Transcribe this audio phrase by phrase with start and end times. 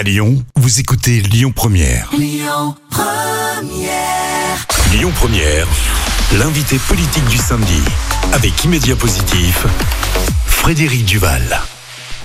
[0.00, 2.08] À Lyon, vous écoutez Lyon Première.
[2.16, 4.66] Lyon Première.
[4.94, 5.66] Lyon Première,
[6.38, 7.82] l'invité politique du samedi.
[8.32, 9.66] Avec Immédiat Positif,
[10.46, 11.60] Frédéric Duval.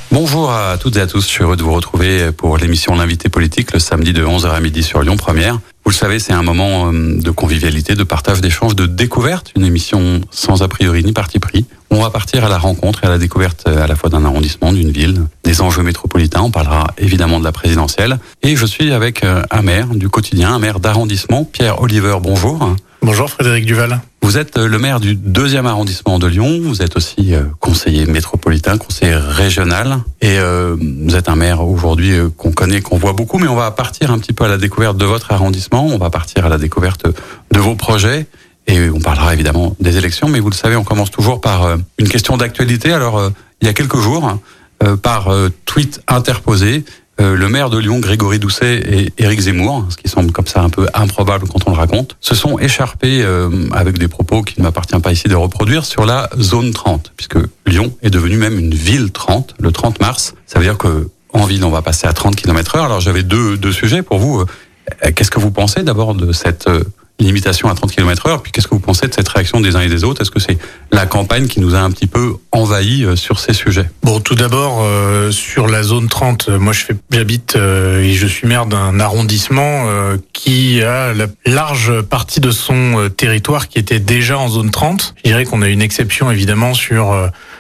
[0.10, 3.28] Bonjour à toutes et à tous, je suis heureux de vous retrouver pour l'émission L'invité
[3.28, 5.60] politique le samedi de 11h à midi sur Lyon Première.
[5.86, 9.64] Vous le savez, c'est un moment euh, de convivialité, de partage, d'échange, de découverte, une
[9.64, 11.68] émission sans a priori ni parti pris.
[11.92, 14.26] On va partir à la rencontre et à la découverte euh, à la fois d'un
[14.26, 16.42] arrondissement, d'une ville, des enjeux métropolitains.
[16.42, 18.18] On parlera évidemment de la présidentielle.
[18.42, 22.18] Et je suis avec euh, un maire du quotidien, un maire d'arrondissement, Pierre Oliver.
[22.20, 22.76] Bonjour.
[23.04, 24.02] Bonjour Frédéric Duval.
[24.26, 26.60] Vous êtes le maire du deuxième arrondissement de Lyon.
[26.64, 30.00] Vous êtes aussi conseiller métropolitain, conseiller régional.
[30.20, 33.38] Et euh, vous êtes un maire aujourd'hui euh, qu'on connaît, qu'on voit beaucoup.
[33.38, 35.86] Mais on va partir un petit peu à la découverte de votre arrondissement.
[35.86, 38.26] On va partir à la découverte de vos projets.
[38.66, 40.28] Et on parlera évidemment des élections.
[40.28, 42.94] Mais vous le savez, on commence toujours par euh, une question d'actualité.
[42.94, 44.40] Alors, il y a quelques jours,
[45.04, 45.30] par
[45.66, 46.84] tweet interposé,
[47.22, 50.62] euh, le maire de Lyon, Grégory Doucet et Éric Zemmour, ce qui semble comme ça
[50.62, 54.60] un peu improbable quand on le raconte, se sont écharpés euh, avec des propos qui
[54.60, 58.60] ne m'appartient pas ici de reproduire sur la zone 30, puisque Lyon est devenue même
[58.60, 60.36] une ville 30 le 30 mars.
[60.46, 62.86] Ça veut dire que en ville, on va passer à 30 km heure.
[62.86, 64.42] Alors j'avais deux, deux sujets pour vous.
[64.42, 66.68] Euh, qu'est-ce que vous pensez d'abord de cette
[67.20, 68.42] limitation à 30 km heure.
[68.42, 70.22] Puis qu'est-ce que vous pensez de cette réaction des uns et des autres?
[70.22, 70.58] Est-ce que c'est
[70.92, 73.90] la campagne qui nous a un petit peu envahi euh, sur ces sujets?
[74.04, 78.28] Bon, tout d'abord, euh, sur la zone 30, euh, moi je fais, j'habite et je
[78.28, 79.86] suis maire d'un arrondissement
[80.34, 85.16] qui a la large partie de son territoire qui était déjà en zone 30.
[85.18, 87.16] Je dirais qu'on a une exception évidemment sur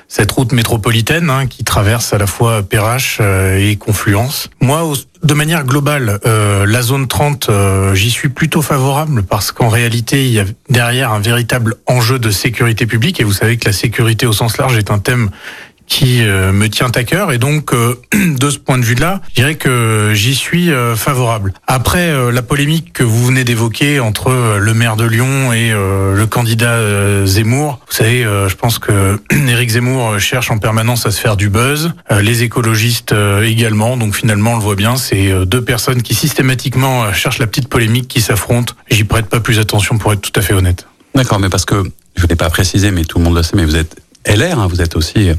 [0.07, 4.49] cette route métropolitaine hein, qui traverse à la fois Perrache et Confluence.
[4.61, 4.93] Moi,
[5.25, 10.27] de manière globale, euh, la zone 30, euh, j'y suis plutôt favorable parce qu'en réalité,
[10.27, 13.73] il y a derrière un véritable enjeu de sécurité publique et vous savez que la
[13.73, 15.31] sécurité au sens large est un thème
[15.87, 19.35] qui euh, me tient à cœur et donc euh, de ce point de vue-là, je
[19.35, 21.53] dirais que j'y suis euh, favorable.
[21.67, 27.25] Après la polémique que vous venez d'évoquer entre le maire de Lyon et le candidat
[27.25, 31.49] Zemmour, vous savez, je pense que Éric Zemmour cherche en permanence à se faire du
[31.49, 37.11] buzz, les écologistes également, donc finalement on le voit bien, c'est deux personnes qui systématiquement
[37.13, 38.73] cherchent la petite polémique qui s'affrontent.
[38.89, 40.87] J'y prête pas plus attention pour être tout à fait honnête.
[41.13, 41.83] D'accord, mais parce que
[42.15, 43.95] je ne l'ai pas précisé, mais tout le monde le sait, mais vous êtes
[44.25, 45.29] LR, hein, vous êtes aussi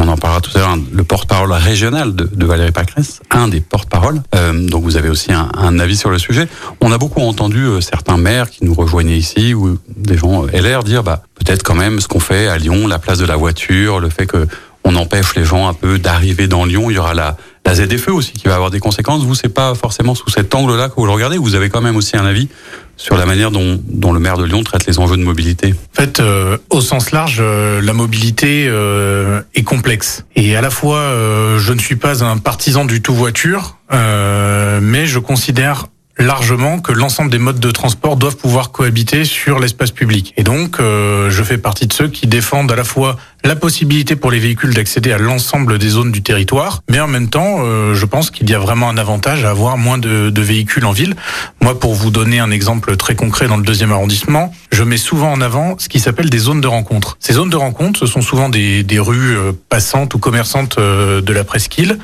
[0.00, 4.22] on en parlera tout à l'heure, le porte-parole régional de, Valérie Pacresse, un des porte-paroles.
[4.34, 6.48] Euh, donc vous avez aussi un, un, avis sur le sujet.
[6.80, 10.60] On a beaucoup entendu euh, certains maires qui nous rejoignaient ici ou des gens euh,
[10.60, 13.36] LR dire bah peut-être quand même ce qu'on fait à Lyon, la place de la
[13.36, 14.48] voiture, le fait que
[14.84, 16.90] on empêche les gens un peu d'arriver dans Lyon.
[16.90, 17.36] Il y aura la,
[17.66, 19.24] la ZFE aussi qui va avoir des conséquences.
[19.24, 21.38] Vous, c'est pas forcément sous cet angle-là que vous le regardez.
[21.38, 22.48] Vous avez quand même aussi un avis
[22.96, 26.02] sur la manière dont, dont, le maire de Lyon traite les enjeux de mobilité En
[26.02, 30.26] fait, euh, au sens large, euh, la mobilité euh, est complexe.
[30.36, 34.80] Et à la fois, euh, je ne suis pas un partisan du tout voiture, euh,
[34.82, 35.86] mais je considère
[36.20, 40.34] largement que l'ensemble des modes de transport doivent pouvoir cohabiter sur l'espace public.
[40.36, 44.16] Et donc, euh, je fais partie de ceux qui défendent à la fois la possibilité
[44.16, 47.94] pour les véhicules d'accéder à l'ensemble des zones du territoire, mais en même temps, euh,
[47.94, 50.92] je pense qu'il y a vraiment un avantage à avoir moins de, de, véhicules en
[50.92, 51.16] ville.
[51.62, 55.32] Moi, pour vous donner un exemple très concret dans le deuxième arrondissement, je mets souvent
[55.32, 57.16] en avant ce qui s'appelle des zones de rencontre.
[57.18, 61.32] Ces zones de rencontre, ce sont souvent des, des rues euh, passantes ou commerçantes de
[61.32, 61.98] la presqu'île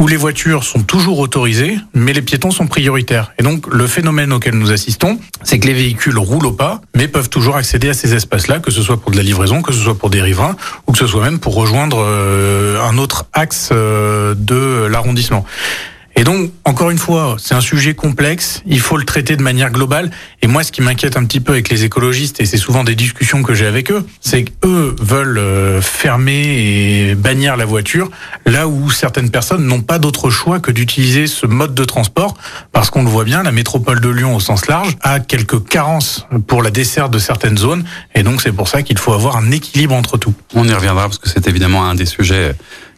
[0.00, 3.32] où les voitures sont toujours autorisées, mais les piétons sont prioritaires.
[3.38, 7.06] Et donc, le phénomène auquel nous assistons, c'est que les véhicules roulent au pas, mais
[7.06, 9.78] peuvent toujours accéder à ces espaces-là, que ce soit pour de la livraison, que ce
[9.78, 10.56] soit pour des riverains,
[10.86, 15.44] ou que ce soit même pour rejoindre euh, un autre axe euh, de l'arrondissement.
[16.16, 19.70] Et donc, encore une fois, c'est un sujet complexe, il faut le traiter de manière
[19.70, 20.10] globale.
[20.42, 22.94] Et moi, ce qui m'inquiète un petit peu avec les écologistes, et c'est souvent des
[22.94, 28.10] discussions que j'ai avec eux, c'est qu'eux veulent euh, fermer et bannir la voiture,
[28.44, 32.36] là où certaines personnes n'ont pas d'autre choix que d'utiliser ce mode de transport,
[32.72, 36.26] parce qu'on le voit bien, la métropole de Lyon au sens large a quelques carences
[36.46, 37.84] pour la desserte de certaines zones,
[38.14, 40.34] et donc c'est pour ça qu'il faut avoir un équilibre entre tout.
[40.54, 42.54] On y reviendra, parce que c'est évidemment un des sujets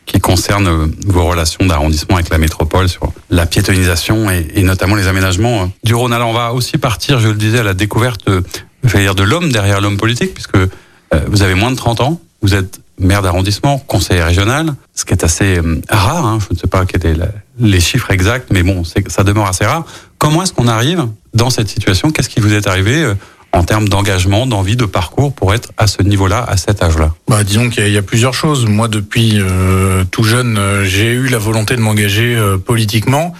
[0.07, 5.07] qui concerne euh, vos relations d'arrondissement avec la métropole sur la piétonisation et, notamment les
[5.07, 6.13] aménagements euh, du Rhône.
[6.13, 8.41] Alors on va aussi partir, je le disais, à la découverte, euh,
[8.85, 10.59] je vais dire, de l'homme derrière l'homme politique, puisque
[11.29, 15.25] vous avez moins de 30 ans, vous êtes maire d'arrondissement, conseiller régional, ce qui est
[15.25, 15.61] assez
[15.91, 17.23] rare, hein, je ne sais pas quels étaient
[17.61, 19.85] les chiffres exacts, mais bon, ça demeure assez rare.
[20.17, 22.11] Comment est-ce qu'on arrive dans cette situation?
[22.11, 23.13] Qu'est-ce qui vous est arrivé
[23.53, 27.45] en termes d'engagement, d'envie, de parcours pour être à ce niveau-là, à cet âge-là bah,
[27.45, 28.67] Disons qu'il y, a plusieurs choses.
[28.67, 33.35] Moi, depuis euh, tout jeune, euh, j'ai eu la volonté de m'engager euh, politiquement.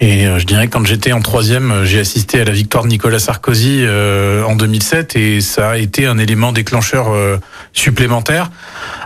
[0.00, 3.84] Et je dirais quand j'étais en troisième, j'ai assisté à la victoire de Nicolas Sarkozy
[3.84, 7.08] en 2007 et ça a été un élément déclencheur
[7.72, 8.52] supplémentaire.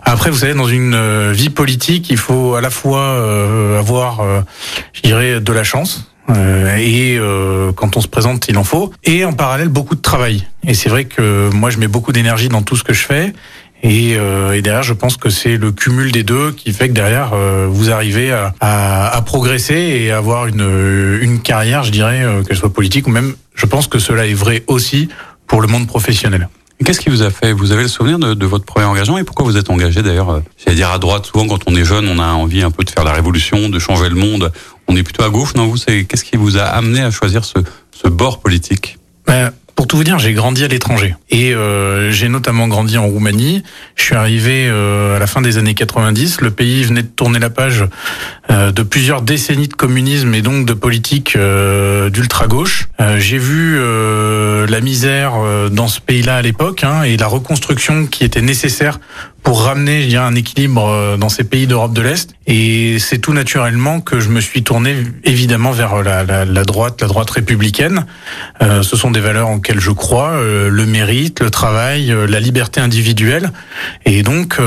[0.05, 4.21] Après, vous savez, dans une vie politique, il faut à la fois avoir,
[4.93, 8.93] je dirais, de la chance euh, et euh, quand on se présente, il en faut.
[9.05, 10.47] Et en parallèle, beaucoup de travail.
[10.67, 13.33] Et c'est vrai que moi, je mets beaucoup d'énergie dans tout ce que je fais.
[13.83, 16.95] Et, euh, et, derrière, je pense que c'est le cumul des deux qui fait que
[16.95, 17.33] derrière,
[17.69, 22.73] vous arrivez à, à, à, progresser et avoir une, une carrière, je dirais, qu'elle soit
[22.73, 25.09] politique ou même, je pense que cela est vrai aussi
[25.49, 26.49] pour le monde professionnel.
[26.85, 29.25] Qu'est-ce qui vous a fait Vous avez le souvenir de, de, votre premier engagement et
[29.25, 31.27] pourquoi vous êtes engagé d'ailleurs J'allais dire à droite.
[31.27, 33.79] Souvent, quand on est jeune, on a envie un peu de faire la révolution, de
[33.79, 34.53] changer le monde
[34.89, 37.45] on est plutôt à gauche, non Vous, c'est qu'est-ce qui vous a amené à choisir
[37.45, 37.59] ce,
[37.91, 38.99] ce bord politique?
[39.27, 43.07] Ben, pour tout vous dire, j'ai grandi à l'étranger et euh, j'ai notamment grandi en
[43.07, 43.63] Roumanie.
[43.97, 46.41] Je suis arrivé euh, à la fin des années 90.
[46.41, 47.85] Le pays venait de tourner la page
[48.51, 52.89] euh, de plusieurs décennies de communisme et donc de politique euh, d'ultra gauche.
[53.01, 53.79] Euh, j'ai vu
[54.69, 55.33] la misère
[55.71, 58.99] dans ce pays-là à l'époque hein, et la reconstruction qui était nécessaire
[59.43, 62.35] pour ramener je dirais, un équilibre euh, dans ces pays d'Europe de l'Est.
[62.47, 67.01] Et c'est tout naturellement que je me suis tourné évidemment vers la, la, la droite,
[67.01, 68.07] la droite républicaine.
[68.63, 72.41] Euh, ce sont des valeurs lesquelles je crois, euh, le mérite, le travail, euh, la
[72.41, 73.53] liberté individuelle.
[74.05, 74.59] Et donc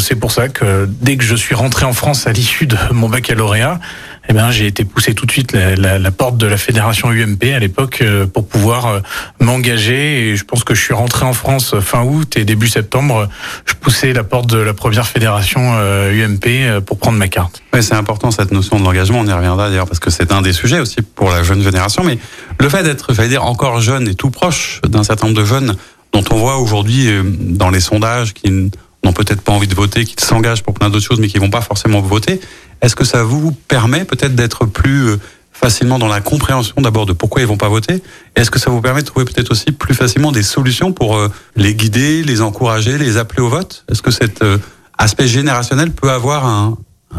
[0.00, 3.08] c'est pour ça que dès que je suis rentré en France à l'issue de mon
[3.08, 3.80] baccalauréat,
[4.28, 7.10] eh ben, j'ai été poussé tout de suite la, la, la, porte de la fédération
[7.10, 9.00] UMP à l'époque euh, pour pouvoir euh,
[9.38, 10.30] m'engager.
[10.30, 13.28] Et je pense que je suis rentré en France fin août et début septembre,
[13.66, 17.62] je poussais la porte de la première fédération UMP euh, pour prendre ma carte.
[17.74, 19.20] Oui, c'est important cette notion de l'engagement.
[19.20, 22.02] On y reviendra d'ailleurs parce que c'est un des sujets aussi pour la jeune génération.
[22.02, 22.18] Mais
[22.58, 25.76] le fait d'être, j'allais dire, encore jeune et tout proche d'un certain nombre de jeunes
[26.12, 27.10] dont on voit aujourd'hui
[27.40, 31.04] dans les sondages qui n'ont peut-être pas envie de voter, qui s'engagent pour plein d'autres
[31.04, 32.40] choses, mais qui vont pas forcément voter.
[32.84, 35.16] Est-ce que ça vous permet peut-être d'être plus euh,
[35.52, 38.02] facilement dans la compréhension d'abord de pourquoi ils vont pas voter?
[38.36, 41.32] Est-ce que ça vous permet de trouver peut-être aussi plus facilement des solutions pour euh,
[41.56, 43.86] les guider, les encourager, les appeler au vote?
[43.90, 44.58] Est-ce que cet euh,
[44.98, 46.76] aspect générationnel peut avoir un,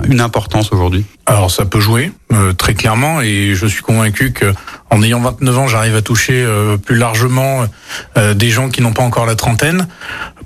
[0.07, 1.03] une importance aujourd'hui?
[1.25, 2.11] Alors ça peut jouer
[2.57, 4.53] très clairement et je suis convaincu que
[4.91, 6.45] en ayant 29 ans, j'arrive à toucher
[6.85, 7.65] plus largement
[8.35, 9.87] des gens qui n'ont pas encore la trentaine.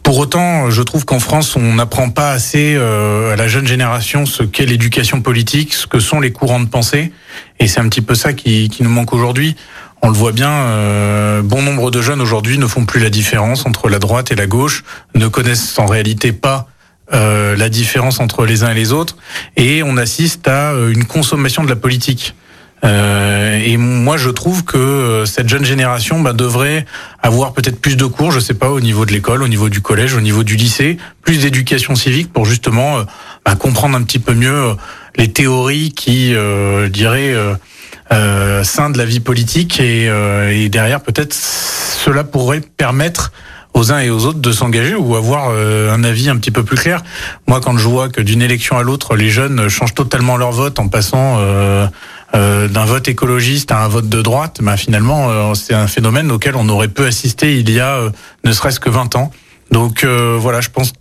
[0.10, 4.26] Pour autant, je trouve qu'en France, on n'apprend pas assez euh, à la jeune génération
[4.26, 7.12] ce qu'est l'éducation politique, ce que sont les courants de pensée.
[7.60, 9.56] Et c'est un petit peu ça qui, qui nous manque aujourd'hui.
[10.02, 13.68] On le voit bien, euh, bon nombre de jeunes aujourd'hui ne font plus la différence
[13.68, 14.84] entre la droite et la gauche,
[15.14, 16.68] ne connaissent en réalité pas
[17.14, 19.16] euh, la différence entre les uns et les autres,
[19.58, 22.34] et on assiste à une consommation de la politique.
[22.84, 26.86] Euh, et moi, je trouve que euh, cette jeune génération bah, devrait
[27.22, 29.82] avoir peut-être plus de cours, je sais pas, au niveau de l'école, au niveau du
[29.82, 33.04] collège, au niveau du lycée, plus d'éducation civique pour justement euh,
[33.46, 34.76] bah, comprendre un petit peu mieux
[35.16, 37.36] les théories qui, euh, dirais,
[38.12, 43.32] euh, scindent la vie politique et, et derrière peut-être cela pourrait permettre
[43.76, 46.76] aux uns et aux autres de s'engager ou avoir un avis un petit peu plus
[46.76, 47.04] clair.
[47.48, 50.80] Moi, quand je vois que d'une élection à l'autre, les jeunes changent totalement leur vote
[50.80, 51.40] en passant
[52.36, 55.88] euh, euh, d'un vote écologiste à un vote de droite, bah, finalement, euh, c'est un
[55.88, 58.10] phénomène auquel on aurait pu assister il y a euh,
[58.44, 59.32] ne serait-ce que 20 ans.
[59.72, 60.94] Donc voilà, je pense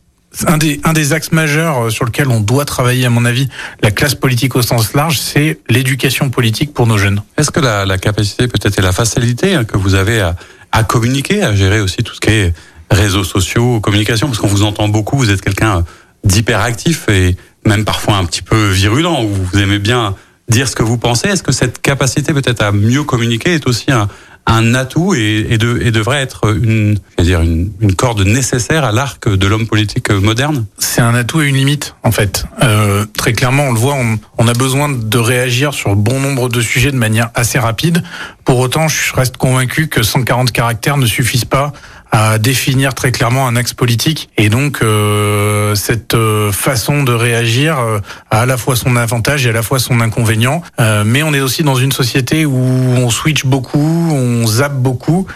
[0.47, 3.49] un des, un des axes majeurs sur lequel on doit travailler, à mon avis,
[3.83, 7.23] la classe politique au sens large, c'est l'éducation politique pour nos jeunes.
[7.39, 10.37] Est-ce que la, la capacité peut-être et la facilité hein, que vous avez à,
[10.71, 12.53] à communiquer, à gérer aussi tout ce qui est
[12.91, 15.83] réseaux sociaux, communication, parce qu'on vous entend beaucoup, vous êtes quelqu'un
[16.25, 20.15] d'hyperactif et même parfois un petit peu virulent, vous aimez bien
[20.49, 21.29] dire ce que vous pensez.
[21.29, 24.09] Est-ce que cette capacité peut-être à mieux communiquer est aussi un,
[24.49, 28.93] un atout et, et, de, et, devrait être une, dire une, une, corde nécessaire à
[28.93, 30.65] l'arc de l'homme politique moderne?
[30.79, 32.47] C'est un atout et une limite, en fait.
[32.63, 36.49] Euh, très clairement, on le voit, on, on, a besoin de réagir sur bon nombre
[36.49, 38.03] de sujets de manière assez rapide.
[38.45, 41.73] Pour autant, je reste convaincu que 140 caractères ne suffisent pas
[42.11, 44.31] à définir très clairement un axe politique.
[44.37, 48.01] Et donc, euh, cette euh, façon de réagir euh,
[48.31, 50.63] a à la fois son avantage et à la fois son inconvénient.
[50.81, 55.27] Euh, mais on est aussi dans une société où on switch beaucoup, on zappe beaucoup.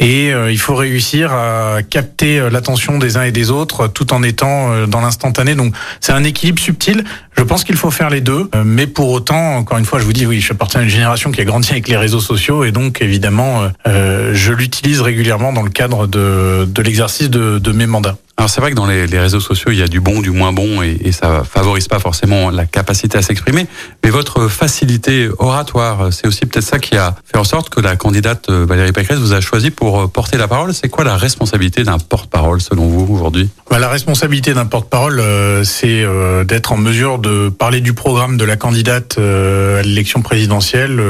[0.00, 4.12] Et euh, il faut réussir à capter euh, l'attention des uns et des autres tout
[4.12, 5.56] en étant euh, dans l'instantané.
[5.56, 7.04] Donc c'est un équilibre subtil.
[7.38, 8.50] Je pense qu'il faut faire les deux.
[8.64, 11.30] mais pour autant, encore une fois, je vous dis, oui, je appartiens à une génération
[11.30, 15.70] qui a grandi avec les réseaux sociaux et donc évidemment, je l'utilise régulièrement dans le
[15.70, 18.16] cadre de, de l'exercice de, de mes mandats.
[18.38, 20.30] Alors c'est vrai que dans les, les, réseaux sociaux, il y a du bon, du
[20.30, 23.66] moins bon, et, et ça favorise pas forcément la capacité à s'exprimer.
[24.04, 27.96] Mais votre facilité oratoire, c'est aussi peut-être ça qui a fait en sorte que la
[27.96, 30.72] candidate euh, Valérie Pécresse vous a choisi pour euh, porter la parole.
[30.72, 33.50] C'est quoi la responsabilité d'un porte-parole selon vous aujourd'hui?
[33.72, 36.06] Bah, La responsabilité d'un porte-parole, euh, c'est
[36.44, 37.27] d'être en mesure de
[37.58, 41.00] parler du programme de la candidate à l'élection présidentielle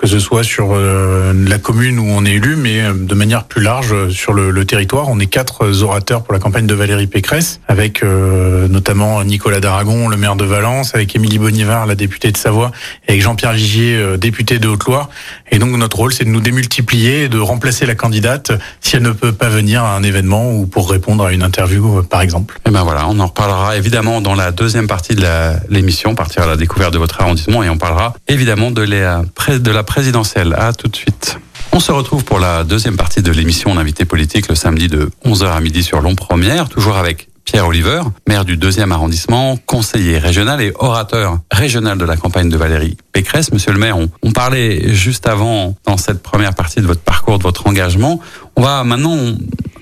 [0.00, 3.44] que ce soit sur euh, la commune où on est élu, mais euh, de manière
[3.44, 5.10] plus large euh, sur le, le, territoire.
[5.10, 10.16] On est quatre orateurs pour la campagne de Valérie Pécresse, avec notamment Nicolas Daragon, le
[10.16, 12.70] maire de Valence, avec Émilie Bonivard, la députée de Savoie,
[13.06, 15.10] et avec Jean-Pierre Vigier, député de Haute-Loire.
[15.50, 19.02] Et donc notre rôle, c'est de nous démultiplier et de remplacer la candidate si elle
[19.02, 22.60] ne peut pas venir à un événement ou pour répondre à une interview, par exemple.
[22.66, 25.26] Et ben voilà, on en reparlera évidemment dans la deuxième partie de
[25.68, 29.70] l'émission, partir à la découverte de votre arrondissement, et on parlera évidemment de la, de
[29.70, 30.54] la présidentielle.
[30.56, 31.36] À tout de suite.
[31.72, 35.46] On se retrouve pour la deuxième partie de l'émission L'invité politique le samedi de 11h
[35.50, 40.62] à midi sur Long Première, toujours avec Pierre Oliver, maire du deuxième arrondissement, conseiller régional
[40.62, 43.50] et orateur régional de la campagne de Valérie Pécresse.
[43.52, 47.42] Monsieur le maire, on, parlait juste avant, dans cette première partie de votre parcours, de
[47.42, 48.20] votre engagement.
[48.54, 49.18] On va maintenant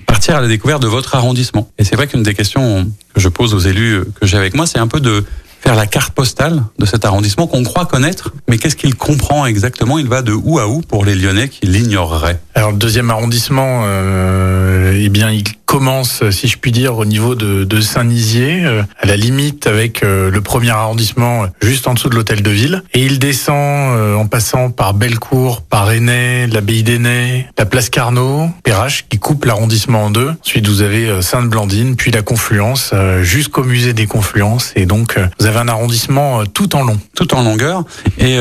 [0.07, 1.69] partir à la découverte de votre arrondissement.
[1.77, 4.65] Et c'est vrai qu'une des questions que je pose aux élus que j'ai avec moi,
[4.65, 5.23] c'est un peu de
[5.61, 9.97] faire la carte postale de cet arrondissement qu'on croit connaître, mais qu'est-ce qu'il comprend exactement?
[9.97, 12.39] Il va de où à où pour les Lyonnais qui l'ignoreraient?
[12.59, 17.35] Alors le deuxième arrondissement, euh, eh bien il commence, si je puis dire, au niveau
[17.35, 22.09] de, de Saint-Nizier, euh, à la limite avec euh, le premier arrondissement, juste en dessous
[22.09, 22.81] de l'hôtel de ville.
[22.95, 28.49] Et il descend euh, en passant par Bellecour, par Aînay, l'abbaye d'Aînay, la place Carnot,
[28.63, 30.31] Perrache, qui coupe l'arrondissement en deux.
[30.43, 34.73] Ensuite, vous avez Sainte-Blandine, puis la Confluence, jusqu'au musée des Confluences.
[34.75, 36.99] Et donc, vous avez un arrondissement tout en long.
[37.15, 37.83] Tout en longueur,
[38.17, 38.39] et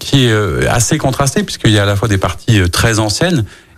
[0.00, 3.31] qui est assez contrasté, puisqu'il y a à la fois des parties très anciennes,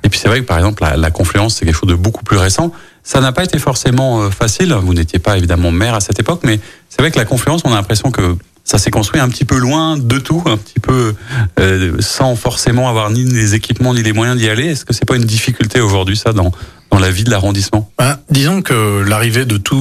[0.04, 2.36] et puis c'est vrai que par exemple la, confluence c'est quelque chose de beaucoup plus
[2.36, 2.72] récent.
[3.02, 4.72] Ça n'a pas été forcément euh, facile.
[4.72, 6.58] Vous n'étiez pas évidemment maire à cette époque, mais
[6.88, 9.58] c'est vrai que la confluence, on a l'impression que ça s'est construit un petit peu
[9.58, 11.14] loin de tout, un petit peu
[11.60, 14.68] euh, sans forcément avoir ni les équipements ni les moyens d'y aller.
[14.68, 16.50] Est-ce que c'est pas une difficulté aujourd'hui ça dans
[16.90, 17.90] dans la vie de l'arrondissement?
[17.98, 19.76] Ben, Disons que l'arrivée de tout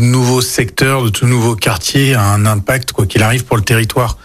[0.00, 4.18] nouveau secteur, de tout nouveau quartier a un impact quoi qu'il arrive pour le territoire.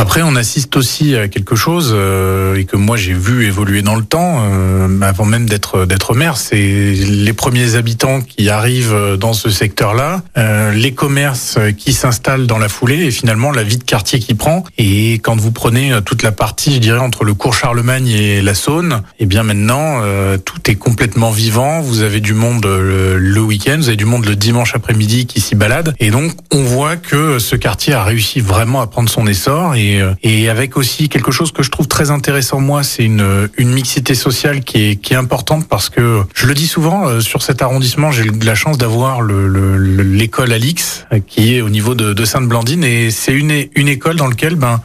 [0.00, 3.96] Après, on assiste aussi à quelque chose euh, et que moi j'ai vu évoluer dans
[3.96, 6.38] le temps, euh, avant même d'être d'être maire.
[6.38, 12.56] C'est les premiers habitants qui arrivent dans ce secteur-là, euh, les commerces qui s'installent dans
[12.56, 14.64] la foulée et finalement la vie de quartier qui prend.
[14.78, 18.54] Et quand vous prenez toute la partie, je dirais entre le cours Charlemagne et la
[18.54, 20.00] Saône, et eh bien maintenant
[20.46, 21.82] tout est complètement vivant.
[21.82, 25.42] Vous avez du monde le, le week-end, vous avez du monde le dimanche après-midi qui
[25.42, 25.92] s'y balade.
[26.00, 29.89] Et donc on voit que ce quartier a réussi vraiment à prendre son essor et
[29.98, 33.70] euh, et, avec aussi quelque chose que je trouve très intéressant moi, c'est une, une
[33.72, 37.42] mixité sociale qui est, qui est importante parce que je le dis souvent euh, sur
[37.42, 42.24] cet arrondissement, j'ai la chance d'avoir l'école le, Alix qui est au niveau de, de
[42.24, 42.84] Sainte-Blandine.
[42.84, 44.80] Et c'est une, une école dans laquelle ben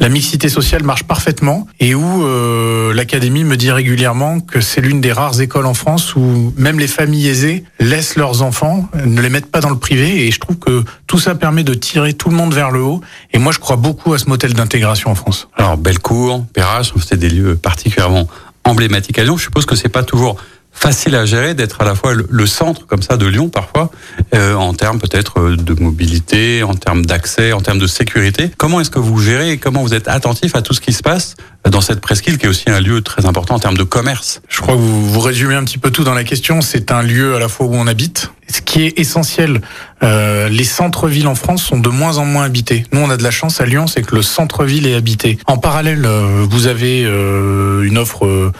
[0.00, 5.00] la mixité sociale marche parfaitement et où euh, l'académie me dit régulièrement que c'est l'une
[5.00, 9.28] des rares écoles en France où même les familles aisées laissent leurs enfants, ne les
[9.28, 10.26] mettent pas dans le privé.
[10.26, 13.00] Et je trouve que tout ça permet de tirer tout le monde vers le haut.
[13.32, 15.48] Et moi je crois beaucoup à ce modèle d'intégration en France?
[15.56, 18.26] Alors Bellecour, Perrache, c'est des lieux particulièrement
[18.64, 19.36] emblématiques à Lyon.
[19.36, 20.36] Je suppose que c'est pas toujours
[20.78, 23.90] facile à gérer d'être à la fois le centre comme ça de Lyon parfois
[24.34, 28.50] euh, en termes peut-être euh, de mobilité, en termes d'accès, en termes de sécurité.
[28.56, 31.02] Comment est-ce que vous gérez et comment vous êtes attentif à tout ce qui se
[31.02, 31.34] passe
[31.68, 34.40] dans cette presqu'île qui est aussi un lieu très important en termes de commerce?
[34.48, 36.60] Je crois que vous, vous résumez un petit peu tout dans la question.
[36.60, 38.30] C'est un lieu à la fois où on habite.
[38.50, 39.60] Ce qui est essentiel,
[40.02, 42.84] euh, les centres-villes en France sont de moins en moins habités.
[42.92, 45.38] Nous, on a de la chance à Lyon, c'est que le centre-ville est habité.
[45.46, 48.52] En parallèle, euh, vous avez une offre euh,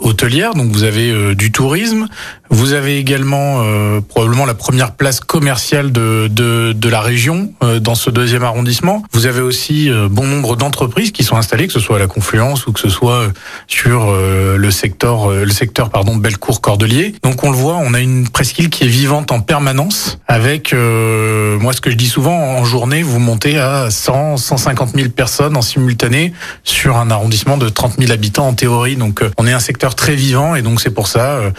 [0.00, 2.08] hôtelière, donc vous avez euh, du tourisme,
[2.52, 7.94] vous avez également euh, probablement la première place commerciale de, de, de la région dans
[7.94, 9.02] ce deuxième arrondissement.
[9.12, 12.66] Vous avez aussi bon nombre d'entreprises qui sont installées, que ce soit à la Confluence
[12.66, 13.28] ou que ce soit
[13.66, 17.14] sur le secteur le secteur pardon Bellecour Cordelier.
[17.22, 21.72] Donc on le voit, on a une presqu'île qui est vivante en permanence avec moi
[21.72, 25.62] ce que je dis souvent en journée, vous montez à 100 150 000 personnes en
[25.62, 26.32] simultané
[26.64, 28.96] sur un arrondissement de 30 000 habitants en théorie.
[28.96, 31.50] Donc on est un secteur très vivant et donc c'est pour ça euh,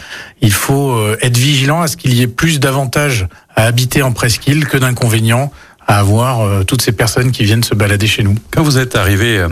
[0.43, 4.12] il faut euh, être vigilant à ce qu'il y ait plus d'avantages à habiter en
[4.12, 5.51] presqu'île que d'inconvénients
[5.88, 8.35] à avoir euh, toutes ces personnes qui viennent se balader chez nous.
[8.51, 9.45] Quand vous êtes arrivé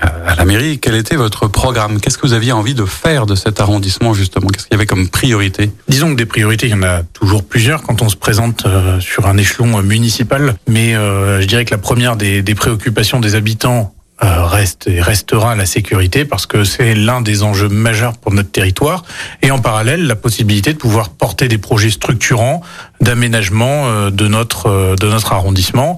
[0.00, 2.00] à la mairie, quel était votre programme?
[2.00, 4.48] Qu'est-ce que vous aviez envie de faire de cet arrondissement justement?
[4.48, 5.70] Qu'est-ce qu'il y avait comme priorité?
[5.88, 8.66] Disons que des priorités, il y en a toujours plusieurs quand on se présente
[9.00, 13.93] sur un échelon municipal, mais je dirais que la première des, des préoccupations des habitants
[13.93, 18.50] euh, reste et restera la sécurité parce que c'est l'un des enjeux majeurs pour notre
[18.50, 19.04] territoire.
[19.42, 22.62] Et en parallèle la possibilité de pouvoir porter des projets structurants
[23.00, 25.96] d'aménagement euh, de notre euh, de notre arrondissement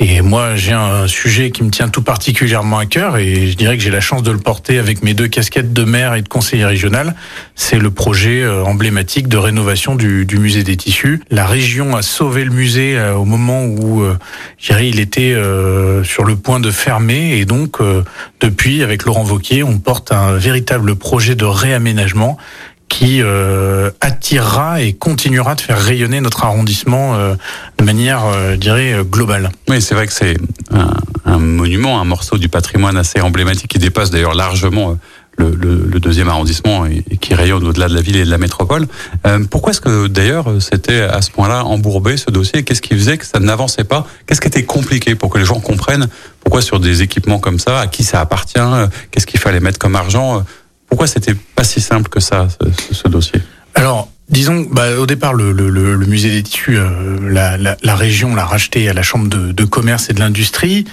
[0.00, 3.76] Et moi, j'ai un sujet qui me tient tout particulièrement à cœur et je dirais
[3.76, 6.28] que j'ai la chance de le porter avec mes deux casquettes de maire et de
[6.28, 7.16] conseiller régional.
[7.56, 11.20] C'est le projet euh, emblématique de rénovation du, musée des tissus.
[11.30, 14.16] La région a sauvé le musée euh, au moment où, euh,
[14.58, 15.34] je dirais, il était
[16.04, 17.78] sur le point de fermer et donc
[18.40, 22.38] depuis, avec Laurent Vauquier, on porte un véritable projet de réaménagement
[22.88, 27.34] qui euh, attirera et continuera de faire rayonner notre arrondissement euh,
[27.78, 29.50] de manière, euh, je dirais, globale.
[29.68, 30.36] Oui, c'est vrai que c'est
[30.72, 30.90] un,
[31.24, 34.96] un, monument, un morceau du patrimoine assez emblématique qui dépasse d'ailleurs largement
[35.38, 38.30] le, le, le, deuxième arrondissement et, et qui rayonne au-delà de la ville et de
[38.30, 38.86] la métropole.
[39.26, 42.64] Euh, pourquoi est-ce que d'ailleurs c'était à ce point-là embourbé ce dossier?
[42.64, 44.06] Qu'est-ce qui faisait que ça n'avançait pas?
[44.26, 46.08] Qu'est-ce qui était compliqué pour que les gens comprennent
[46.40, 48.58] pourquoi sur des équipements comme ça, à qui ça appartient
[49.10, 50.44] Qu'est-ce qu'il fallait mettre comme argent
[50.88, 53.40] pourquoi c'était pas si simple que ça, ce, ce dossier?
[53.74, 57.94] Alors, disons, bah, au départ, le, le, le, musée des tissus, euh, la, la, la,
[57.94, 60.84] région l'a racheté à la chambre de, de commerce et de l'industrie.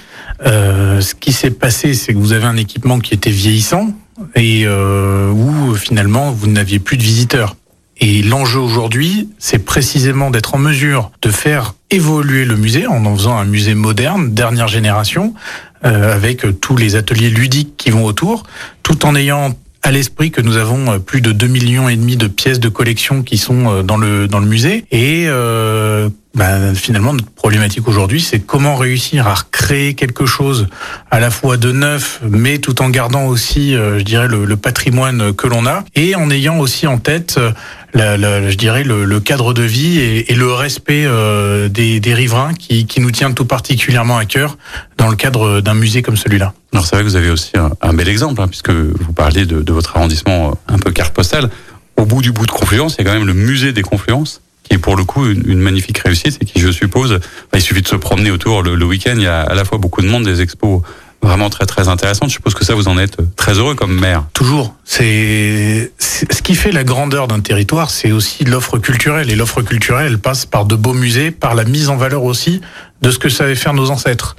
[0.44, 3.92] Euh, ce qui s'est passé, c'est que vous avez un équipement qui était vieillissant
[4.34, 7.56] et euh, où finalement vous n'aviez plus de visiteurs.
[7.98, 13.16] Et l'enjeu aujourd'hui, c'est précisément d'être en mesure de faire évoluer le musée en en
[13.16, 15.32] faisant un musée moderne, dernière génération,
[15.84, 18.42] euh, avec tous les ateliers ludiques qui vont autour,
[18.82, 19.54] tout en ayant
[19.86, 22.68] à l'esprit que nous avons euh, plus de 2 millions et demi de pièces de
[22.68, 24.84] collection qui sont euh, dans le dans le musée.
[24.90, 30.66] Et euh, bah, finalement notre problématique aujourd'hui c'est comment réussir à recréer quelque chose
[31.10, 35.32] à la fois de neuf mais tout en gardant aussi euh, je dirais le, patrimoine
[35.32, 35.84] que l'on a.
[35.94, 37.38] Et en ayant aussi en tête
[37.96, 41.98] la, la, je dirais le, le, cadre de vie et, et le respect euh, des,
[41.98, 44.58] des, riverains qui, qui, nous tient tout particulièrement à cœur
[44.98, 46.52] dans le cadre d'un musée comme celui-là.
[46.72, 49.62] Alors c'est vrai que vous avez aussi un, bel exemple, hein, puisque vous parlez de,
[49.62, 51.50] de, votre arrondissement euh, un peu carte postale.
[51.96, 54.42] Au bout du bout de Confluence, il y a quand même le musée des Confluences,
[54.62, 57.22] qui est pour le coup une, une magnifique réussite et qui, je suppose, enfin,
[57.54, 59.78] il suffit de se promener autour le, le week-end, il y a à la fois
[59.78, 60.82] beaucoup de monde, des expos
[61.22, 62.28] vraiment très très intéressante.
[62.28, 64.24] Je suppose que ça, vous en êtes très heureux comme maire.
[64.32, 64.74] Toujours.
[64.84, 69.30] C'est ce qui fait la grandeur d'un territoire, c'est aussi l'offre culturelle.
[69.30, 72.60] Et l'offre culturelle, elle passe par de beaux musées, par la mise en valeur aussi
[73.02, 74.36] de ce que savaient faire nos ancêtres.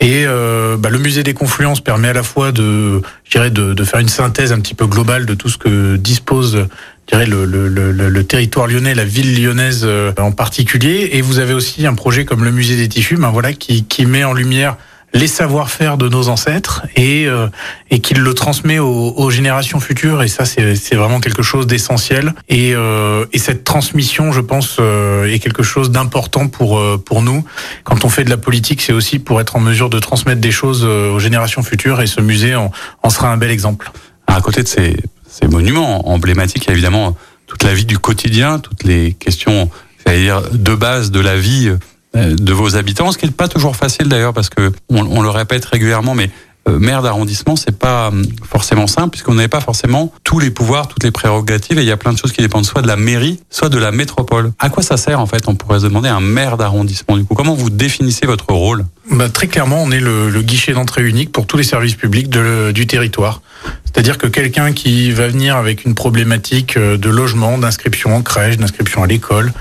[0.00, 3.02] Et euh, bah, le musée des confluences permet à la fois de,
[3.34, 6.66] de, de, faire une synthèse un petit peu globale de tout ce que dispose
[7.12, 11.10] le, le, le, le, territoire lyonnais, la ville lyonnaise euh, en particulier.
[11.12, 14.06] Et vous avez aussi un projet comme le musée des tissus, ben voilà, qui, qui
[14.06, 14.76] met en lumière
[15.12, 17.48] les savoir-faire de nos ancêtres et euh,
[17.90, 20.22] et qu'il le transmet aux, aux, générations futures.
[20.22, 22.34] Et ça c'est vraiment quelque chose d'essentiel.
[22.48, 27.22] Et euh, et cette transmission je pense euh, est quelque chose d'important pour euh, pour
[27.22, 27.44] nous.
[27.84, 30.52] Quand on fait de la politique c'est aussi pour être en mesure de transmettre des
[30.52, 32.00] choses euh, aux générations futures.
[32.00, 32.70] Et ce musée en,
[33.02, 33.90] en sera un bel exemple.
[34.26, 34.96] À côté de ces
[35.28, 39.70] ces monuments emblématiques il y a évidemment toute la vie du quotidien toutes les questions
[40.16, 41.78] dire de base de la vie euh,
[42.14, 45.64] de vos habitants, ce qui n'est pas toujours facile d'ailleurs parce que on, le répète
[45.64, 46.30] régulièrement, mais
[46.68, 50.88] euh, maire d'arrondissement, c'est pas hum, forcément simple puisqu'on n'avait pas forcément tous les pouvoirs,
[50.88, 52.96] toutes les prérogatives et il y a plein de choses qui dépendent soit de la
[52.96, 54.52] mairie, soit de la métropole.
[54.58, 57.34] À quoi ça sert en fait On pourrait se demander un maire d'arrondissement du coup?
[57.34, 58.84] Comment vous définissez votre rôle?
[59.10, 62.28] Bah, Très clairement, on est le, le guichet d'entrée unique pour tous les services publics
[62.28, 63.40] de, du territoire.
[63.84, 68.56] C'est-à-dire que quelqu'un qui va venir avec une problématique euh, de logement, d'inscription en crèche,
[68.56, 69.52] d'inscription à l'école,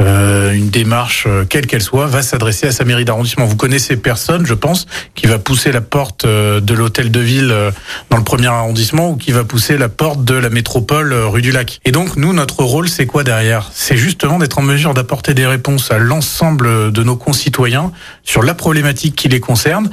[0.00, 3.46] euh, une démarche euh, quelle qu'elle soit, va s'adresser à sa mairie d'arrondissement.
[3.46, 7.54] Vous connaissez personne, je pense, qui va pousser la porte euh, de l'hôtel de ville
[8.10, 11.50] dans le premier arrondissement ou qui va pousser la porte de la métropole rue du
[11.50, 11.80] Lac.
[11.84, 13.70] Et donc, nous, notre rôle, c'est quoi derrière?
[13.72, 18.54] C'est justement d'être en mesure d'apporter des réponses à l'ensemble de nos concitoyens sur la
[18.54, 19.90] problématique qui les concerne.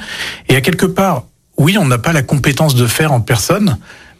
[0.48, 1.24] Et à quelque part,
[1.58, 3.78] oui, on n'a pas la compétence de faire en personne,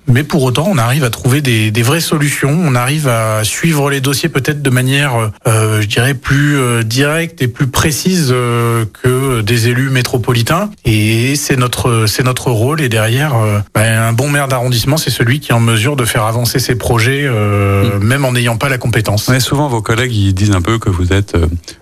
[0.09, 2.51] mais pour autant, on arrive à trouver des, des, vraies solutions.
[2.51, 7.43] On arrive à suivre les dossiers peut-être de manière, euh, je dirais, plus euh, directe
[7.43, 10.71] et plus précise euh, que des élus métropolitains.
[10.85, 12.81] Et c'est notre, c'est notre rôle.
[12.81, 16.05] Et derrière, euh, ben, un bon maire d'arrondissement, c'est celui qui est en mesure de
[16.05, 17.99] faire avancer ses projets, mmh.
[18.03, 19.29] même en n'ayant pas la compétence.
[19.29, 21.37] Mais souvent, vos collègues, ils disent un peu que vous êtes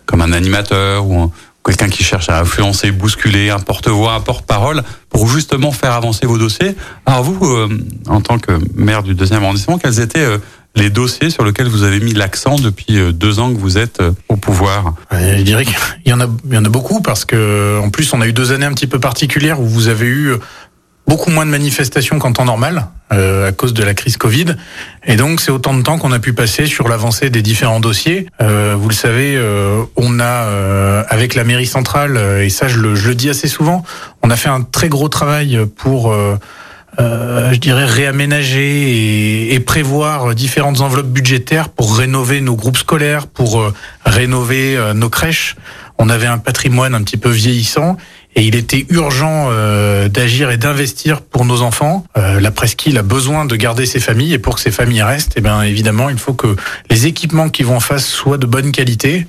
[0.06, 1.30] comme un animateur ou un
[1.64, 6.38] quelqu'un qui cherche à influencer, bousculer, un porte-voix, un porte-parole, pour justement faire avancer vos
[6.38, 6.76] dossiers.
[7.06, 7.68] Alors vous, euh,
[8.08, 10.38] en tant que maire du deuxième arrondissement, quels étaient euh,
[10.76, 14.02] les dossiers sur lesquels vous avez mis l'accent depuis euh, deux ans que vous êtes
[14.28, 14.94] au pouvoir?
[15.10, 18.12] Je dirais qu'il y en a, il y en a beaucoup parce que en plus
[18.12, 20.34] on a eu deux années un petit peu particulières où vous avez eu
[21.06, 24.56] beaucoup moins de manifestations qu'en temps normal euh, à cause de la crise Covid.
[25.04, 28.26] Et donc c'est autant de temps qu'on a pu passer sur l'avancée des différents dossiers.
[28.40, 32.78] Euh, vous le savez, euh, on a euh, avec la mairie centrale et ça je
[32.78, 33.84] le, je le, dis assez souvent,
[34.22, 40.32] on a fait un très gros travail pour euh, je dirais réaménager et, et, prévoir
[40.34, 43.72] différentes enveloppes budgétaires pour rénover nos groupes scolaires, pour
[44.06, 45.56] rénover nos crèches.
[45.98, 47.96] on avait un patrimoine un petit peu vieillissant
[48.36, 52.04] et il était urgent euh, d'agir et d'investir pour nos enfants.
[52.16, 55.34] Euh, la presqu'île a besoin de garder ses familles et pour que ces familles restent,
[55.36, 56.56] eh bien évidemment, il faut que
[56.90, 59.26] les équipements qui vont en face soient de bonne qualité.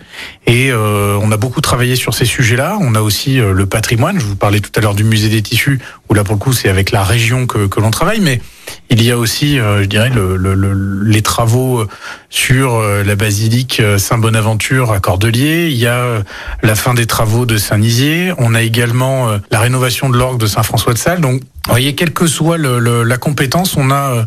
[0.47, 2.77] Et euh, on a beaucoup travaillé sur ces sujets-là.
[2.81, 4.19] On a aussi euh, le patrimoine.
[4.19, 6.53] Je vous parlais tout à l'heure du musée des tissus, où là pour le coup
[6.53, 8.41] c'est avec la région que, que l'on travaille, mais
[8.89, 10.73] il y a aussi, euh, je dirais, le, le, le,
[11.03, 11.85] les travaux
[12.29, 15.69] sur euh, la basilique Saint-Bonaventure à Cordelier.
[15.69, 16.23] Il y a
[16.61, 18.33] la fin des travaux de Saint-Nizier.
[18.37, 21.21] On a également la rénovation de l'orgue de Saint-François de Sales.
[21.21, 24.25] Donc, voyez, quelle que soit la compétence, on a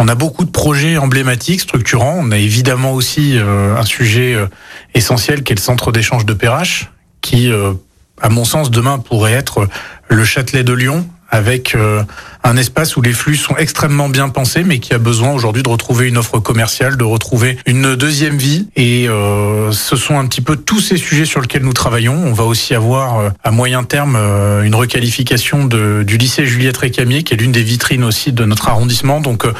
[0.00, 2.16] on a beaucoup de projets emblématiques, structurants.
[2.18, 4.46] On a évidemment aussi euh, un sujet euh,
[4.94, 7.74] essentiel qui est le centre d'échange de Perrache, qui, euh,
[8.18, 9.68] à mon sens, demain pourrait être
[10.08, 12.02] le Châtelet de Lyon, avec euh,
[12.42, 15.68] un espace où les flux sont extrêmement bien pensés, mais qui a besoin aujourd'hui de
[15.68, 18.68] retrouver une offre commerciale, de retrouver une deuxième vie.
[18.76, 22.14] Et euh, ce sont un petit peu tous ces sujets sur lesquels nous travaillons.
[22.14, 26.78] On va aussi avoir euh, à moyen terme euh, une requalification de, du lycée Juliette
[26.78, 29.20] Récamier, qui est l'une des vitrines aussi de notre arrondissement.
[29.20, 29.52] Donc euh,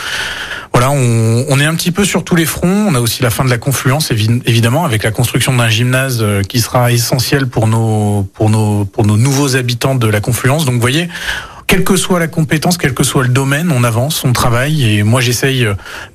[0.72, 2.86] voilà, on, on, est un petit peu sur tous les fronts.
[2.88, 6.60] On a aussi la fin de la confluence, évidemment, avec la construction d'un gymnase qui
[6.60, 10.64] sera essentiel pour nos, pour nos, pour nos nouveaux habitants de la confluence.
[10.64, 11.08] Donc vous voyez,
[11.70, 14.92] quelle que soit la compétence, quel que soit le domaine, on avance, on travaille.
[14.92, 15.68] Et moi, j'essaye,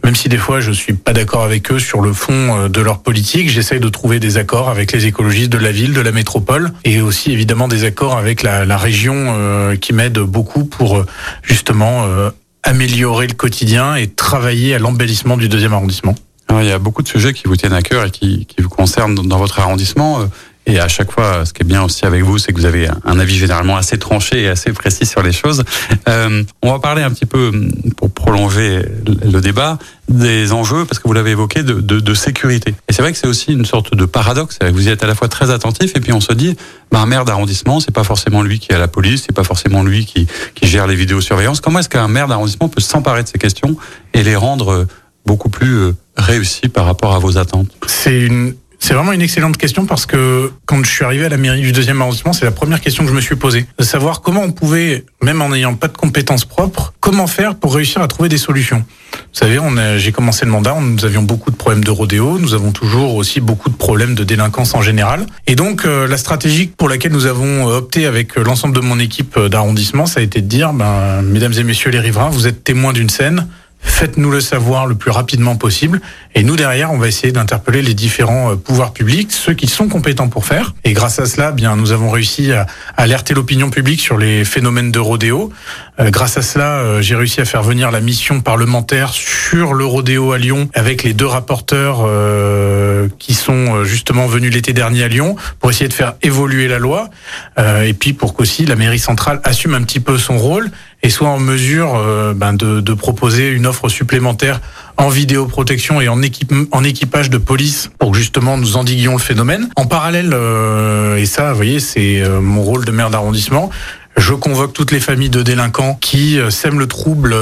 [0.03, 2.99] même si des fois je suis pas d'accord avec eux sur le fond de leur
[2.99, 6.73] politique, j'essaye de trouver des accords avec les écologistes de la ville, de la métropole,
[6.83, 11.05] et aussi évidemment des accords avec la, région euh, qui m'aide beaucoup pour
[11.41, 12.31] justement euh,
[12.63, 16.15] améliorer le quotidien et travailler à l'embellissement du deuxième arrondissement.
[16.49, 18.67] Il y a beaucoup de sujets qui vous tiennent à cœur et qui, qui vous
[18.67, 20.19] concernent dans votre arrondissement.
[20.67, 22.88] Et à chaque fois, ce qui est bien aussi avec vous, c'est que vous avez
[23.04, 25.63] un avis généralement assez tranché et assez précis sur les choses.
[26.10, 27.51] Euh, on va parler un petit peu,
[27.97, 29.78] pour prolonger le débat,
[30.10, 32.73] des enjeux, parce que vous l'avez évoqué, de, de, de, sécurité.
[32.89, 34.58] Et c'est vrai que c'est aussi une sorte de paradoxe.
[34.73, 36.56] Vous y êtes à la fois très attentif, et puis on se dit,
[36.91, 39.84] bah, un maire d'arrondissement, c'est pas forcément lui qui à la police, c'est pas forcément
[39.84, 41.62] lui qui, qui gère les vidéosurveillances.
[41.62, 43.78] Comment est-ce qu'un maire d'arrondissement peut s'emparer de ces questions
[44.13, 44.88] et les rendre
[45.25, 47.69] beaucoup plus réussis par rapport à vos attentes?
[47.88, 51.37] C'est une c'est vraiment une excellente question parce que quand je suis arrivé à la
[51.37, 53.65] mairie du deuxième arrondissement, c'est la première question que je me suis posée.
[53.79, 57.73] De savoir comment on pouvait, même en n'ayant pas de compétences propres, comment faire pour
[57.73, 58.85] réussir à trouver des solutions.
[59.13, 59.57] Vous savez,
[59.97, 63.41] j'ai commencé le mandat, nous avions beaucoup de problèmes de rodéo, nous avons toujours aussi
[63.41, 65.25] beaucoup de problèmes de délinquance en général.
[65.47, 69.39] Et donc, euh, la stratégie pour laquelle nous avons opté avec l'ensemble de mon équipe
[69.39, 72.93] d'arrondissement, ça a été de dire, ben, mesdames et messieurs les riverains, vous êtes témoins
[72.93, 73.47] d'une scène,
[73.85, 76.01] faites-nous le savoir le plus rapidement possible.
[76.33, 80.27] Et nous, derrière, on va essayer d'interpeller les différents pouvoirs publics, ceux qui sont compétents
[80.27, 80.73] pour faire.
[80.83, 82.65] Et grâce à cela, bien, nous avons réussi à
[82.97, 85.51] alerter l'opinion publique sur les phénomènes de rodéo.
[85.99, 89.85] Euh, grâce à cela, euh, j'ai réussi à faire venir la mission parlementaire sur le
[89.85, 95.07] rodéo à Lyon avec les deux rapporteurs euh, qui sont justement venus l'été dernier à
[95.07, 97.09] Lyon pour essayer de faire évoluer la loi.
[97.57, 100.69] Euh, et puis pour qu'aussi la mairie centrale assume un petit peu son rôle
[101.03, 104.62] et soit en mesure euh, ben de, de, proposer une offre supplémentaire
[104.97, 109.19] en vidéoprotection et en, équipe, en équipage de police pour que justement nous endiguions le
[109.19, 109.69] phénomène.
[109.75, 113.69] En parallèle, euh, et ça, vous voyez, c'est euh, mon rôle de maire d'arrondissement,
[114.17, 117.36] je convoque toutes les familles de délinquants qui sèment le trouble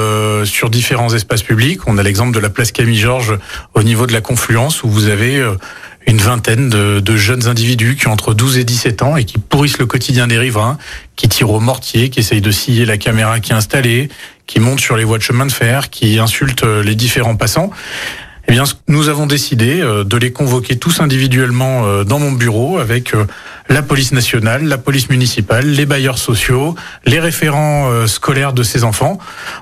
[0.43, 1.81] sur différents espaces publics.
[1.85, 3.37] On a l'exemple de la place Camille Georges
[3.75, 5.39] au niveau de la confluence où vous avez
[6.07, 9.77] une vingtaine de, jeunes individus qui ont entre 12 et 17 ans et qui pourrissent
[9.77, 10.77] le quotidien des riverains,
[11.15, 14.09] qui tirent au mortier, qui essayent de scier la caméra qui est installée,
[14.47, 17.71] qui montent sur les voies de chemin de fer, qui insultent les différents passants.
[18.47, 23.13] Eh bien, nous avons décidé de les convoquer tous individuellement dans mon bureau avec
[23.69, 29.17] la police nationale, la police municipale, les bailleurs sociaux, les référents scolaires de ces enfants,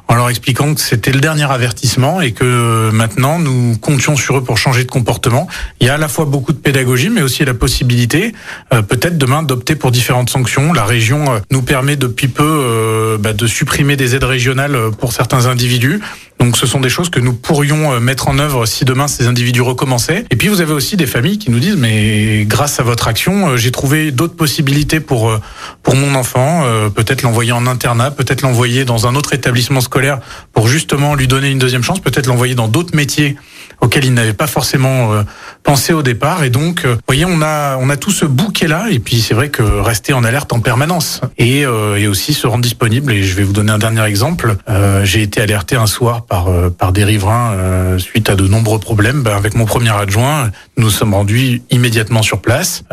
[0.08, 4.44] en leur expliquant que c'était le dernier avertissement et que maintenant nous comptions sur eux
[4.44, 5.48] pour changer de comportement.
[5.80, 8.34] Il y a à la fois beaucoup de pédagogie, mais aussi la possibilité,
[8.70, 10.74] peut-être demain, d'opter pour différentes sanctions.
[10.74, 16.02] La région nous permet depuis peu bah, de supprimer des aides régionales pour certains individus.
[16.40, 19.62] Donc ce sont des choses que nous pourrions mettre en œuvre si demain ces individus
[19.62, 20.26] recommençaient.
[20.32, 23.56] Et puis vous avez aussi des familles qui nous disent mais grâce à votre action,
[23.58, 25.40] j'ai trouvé d'autres possibilités pour
[25.84, 26.64] pour mon enfant,
[26.96, 30.20] peut-être l'envoyer en internat, peut-être l'envoyer dans un autre établissement scolaire
[30.54, 33.36] pour justement lui donner une deuxième chance, peut-être l'envoyer dans d'autres métiers
[33.82, 35.24] auxquels il n'avait pas forcément euh,
[35.64, 36.44] pensé au départ.
[36.44, 38.86] Et donc, euh, voyez, on a on a tout ce bouquet là.
[38.92, 42.48] Et puis c'est vrai que rester en alerte en permanence et, euh, et aussi se
[42.48, 43.12] rendre disponible.
[43.12, 44.56] Et je vais vous donner un dernier exemple.
[44.70, 49.24] Euh, J'ai été alerté un soir par par des riverains suite à de nombreux problèmes.
[49.24, 52.84] Ben, avec mon premier adjoint, nous sommes rendus immédiatement sur place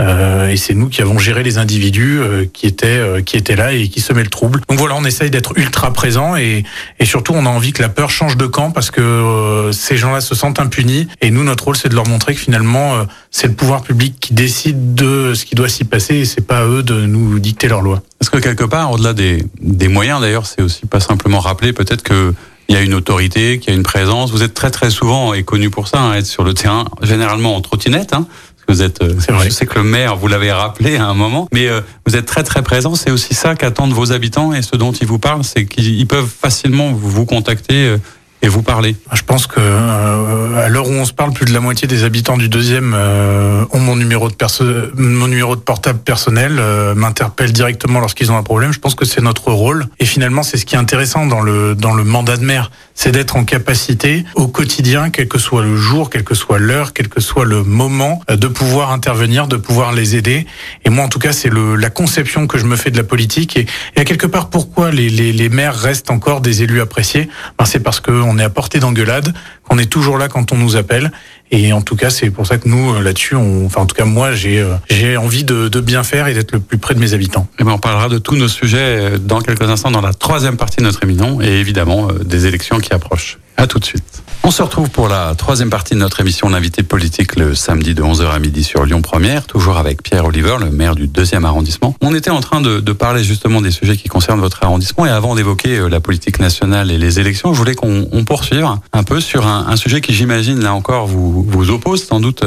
[0.50, 2.20] et c'est nous qui avons géré les individus
[2.52, 4.60] qui étaient qui étaient là et qui semaient le trouble.
[4.68, 6.64] Donc voilà, on essaye d'être ultra présent et
[6.98, 10.20] et surtout on a envie que la peur change de camp parce que ces gens-là
[10.20, 11.08] se sentent impuissants punis.
[11.20, 14.14] Et nous, notre rôle, c'est de leur montrer que finalement, euh, c'est le pouvoir public
[14.20, 17.40] qui décide de ce qui doit s'y passer et c'est pas à eux de nous
[17.40, 18.00] dicter leur loi.
[18.20, 22.04] Est-ce que quelque part, au-delà des, des moyens, d'ailleurs, c'est aussi pas simplement rappeler peut-être
[22.04, 22.32] que
[22.68, 24.30] il y a une autorité, qu'il y a une présence.
[24.30, 27.56] Vous êtes très très souvent et connu pour ça, hein, être sur le terrain, généralement
[27.56, 28.12] en trottinette.
[28.12, 28.26] Hein,
[28.68, 31.68] vous êtes, euh, je sais que le maire, vous l'avez rappelé à un moment, mais
[31.68, 32.94] euh, vous êtes très très présent.
[32.94, 36.28] C'est aussi ça qu'attendent vos habitants et ce dont ils vous parlent, c'est qu'ils peuvent
[36.28, 37.98] facilement vous contacter euh,
[38.42, 41.52] et vous parler Je pense que euh, à l'heure où on se parle, plus de
[41.52, 45.60] la moitié des habitants du deuxième euh, ont mon numéro de perso mon numéro de
[45.60, 48.72] portable personnel, euh, m'interpellent directement lorsqu'ils ont un problème.
[48.72, 49.86] Je pense que c'est notre rôle.
[49.98, 53.12] Et finalement c'est ce qui est intéressant dans le dans le mandat de maire, c'est
[53.12, 57.08] d'être en capacité au quotidien, quel que soit le jour, quelle que soit l'heure, quel
[57.08, 60.48] que soit le moment, de pouvoir intervenir, de pouvoir les aider.
[60.84, 63.56] Et moi en tout cas c'est la conception que je me fais de la politique
[63.56, 67.28] et, et à quelque part pourquoi les, les, les maires restent encore des élus appréciés,
[67.56, 69.32] ben, c'est parce que on est à portée d'engueulade,
[69.68, 71.12] qu'on est toujours là quand on nous appelle.
[71.50, 73.94] Et en tout cas, c'est pour ça que nous, euh, là-dessus, on, enfin, en tout
[73.94, 76.94] cas, moi, j'ai, euh, j'ai envie de, de, bien faire et d'être le plus près
[76.94, 77.48] de mes habitants.
[77.58, 80.56] Et ben, on parlera de tous nos sujets euh, dans quelques instants dans la troisième
[80.56, 83.38] partie de notre émission et évidemment des élections qui approchent.
[83.56, 84.22] À tout de suite.
[84.44, 88.02] On se retrouve pour la troisième partie de notre émission L'invité politique le samedi de
[88.02, 91.94] 11h à midi sur Lyon Première, toujours avec Pierre Oliver, le maire du deuxième arrondissement.
[92.00, 95.34] On était en train de, parler justement des sujets qui concernent votre arrondissement et avant
[95.34, 99.46] d'évoquer la politique nationale et les élections, je voulais qu'on on poursuive un peu sur
[99.46, 102.42] un, sujet qui j'imagine là encore vous, vous oppose sans doute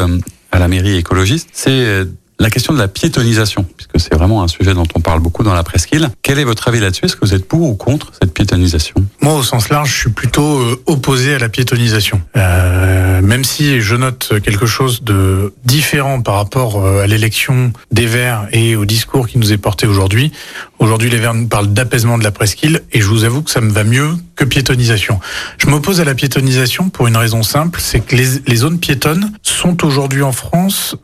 [0.51, 2.05] à la mairie écologiste, c'est
[2.41, 5.53] la question de la piétonisation, puisque c'est vraiment un sujet dont on parle beaucoup dans
[5.53, 6.09] la presqu'île.
[6.23, 7.05] Quel est votre avis là-dessus?
[7.05, 8.95] Est-ce que vous êtes pour ou contre cette piétonisation?
[9.21, 12.19] Moi, au sens large, je suis plutôt euh, opposé à la piétonisation.
[12.35, 18.07] Euh, même si je note quelque chose de différent par rapport euh, à l'élection des
[18.07, 20.31] Verts et au discours qui nous est porté aujourd'hui.
[20.79, 23.61] Aujourd'hui, les Verts nous parlent d'apaisement de la presqu'île et je vous avoue que ça
[23.61, 25.19] me va mieux que piétonisation.
[25.59, 29.85] Je m'oppose à la piétonisation pour une raison simple, c'est que les, zones piétonnes sont
[29.85, 30.95] aujourd'hui en France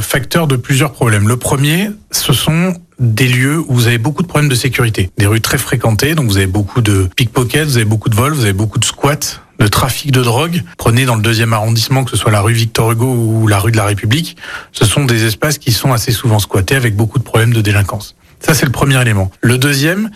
[0.00, 1.28] facteurs de plusieurs problèmes.
[1.28, 5.26] Le premier, ce sont des lieux où vous avez beaucoup de problèmes de sécurité, des
[5.26, 8.44] rues très fréquentées, donc vous avez beaucoup de pickpockets, vous avez beaucoup de vols, vous
[8.44, 10.62] avez beaucoup de squats, de trafic de drogue.
[10.78, 13.72] Prenez dans le deuxième arrondissement, que ce soit la rue Victor Hugo ou la rue
[13.72, 14.36] de la République,
[14.72, 18.14] ce sont des espaces qui sont assez souvent squattés avec beaucoup de problèmes de délinquance.
[18.40, 19.30] Ça, c'est le premier élément.
[19.40, 20.10] Le deuxième,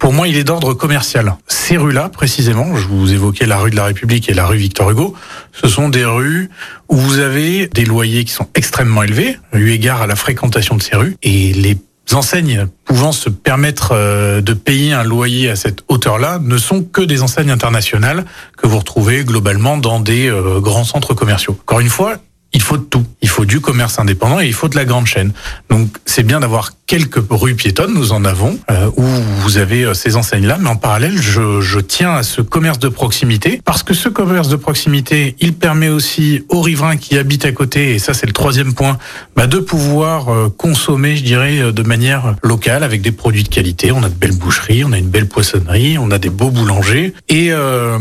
[0.00, 1.36] pour moi, il est d'ordre commercial.
[1.46, 4.90] Ces rues-là, précisément, je vous évoquais la rue de la République et la rue Victor
[4.90, 5.14] Hugo,
[5.52, 6.48] ce sont des rues
[6.88, 10.82] où vous avez des loyers qui sont extrêmement élevés, eu égard à la fréquentation de
[10.82, 11.76] ces rues, et les
[12.12, 13.94] enseignes pouvant se permettre
[14.40, 18.24] de payer un loyer à cette hauteur-là ne sont que des enseignes internationales
[18.56, 21.56] que vous retrouvez globalement dans des grands centres commerciaux.
[21.60, 22.16] Encore une fois,
[22.52, 23.04] il faut de tout.
[23.22, 25.32] Il faut du commerce indépendant et il faut de la grande chaîne.
[25.68, 29.94] Donc c'est bien d'avoir quelques rues piétonnes, nous en avons, euh, où vous avez euh,
[29.94, 33.94] ces enseignes-là, mais en parallèle, je, je, tiens à ce commerce de proximité, parce que
[33.94, 38.12] ce commerce de proximité, il permet aussi aux riverains qui habitent à côté, et ça
[38.12, 38.98] c'est le troisième point,
[39.36, 43.92] bah, de pouvoir euh, consommer, je dirais, de manière locale, avec des produits de qualité.
[43.92, 47.14] On a de belles boucheries, on a une belle poissonnerie, on a des beaux boulangers.
[47.28, 47.50] Et,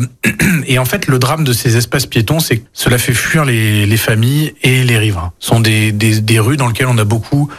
[0.67, 3.85] et en fait, le drame de ces espaces piétons, c'est que cela fait fuir les,
[3.85, 5.31] les familles et les riverains.
[5.39, 7.49] Ce sont des, des, rues dans lesquelles on a beaucoup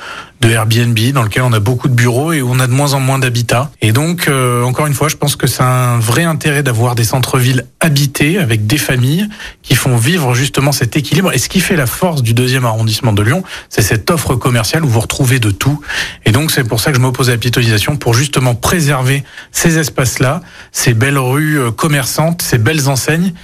[0.40, 2.94] de Airbnb, dans lequel on a beaucoup de bureaux et où on a de moins
[2.94, 3.70] en moins d'habitats.
[3.82, 7.04] Et donc, euh, encore une fois, je pense que c'est un vrai intérêt d'avoir des
[7.04, 9.28] centres-villes habités avec des familles
[9.62, 11.32] qui font vivre justement cet équilibre.
[11.34, 14.84] Et ce qui fait la force du deuxième arrondissement de Lyon, c'est cette offre commerciale
[14.84, 15.80] où vous retrouvez de tout.
[16.24, 19.78] Et donc, c'est pour ça que je m'oppose à la piétonisation, pour justement préserver ces
[19.78, 20.40] espaces-là,
[20.72, 23.34] ces belles rues commerçantes, ces belles enseignes.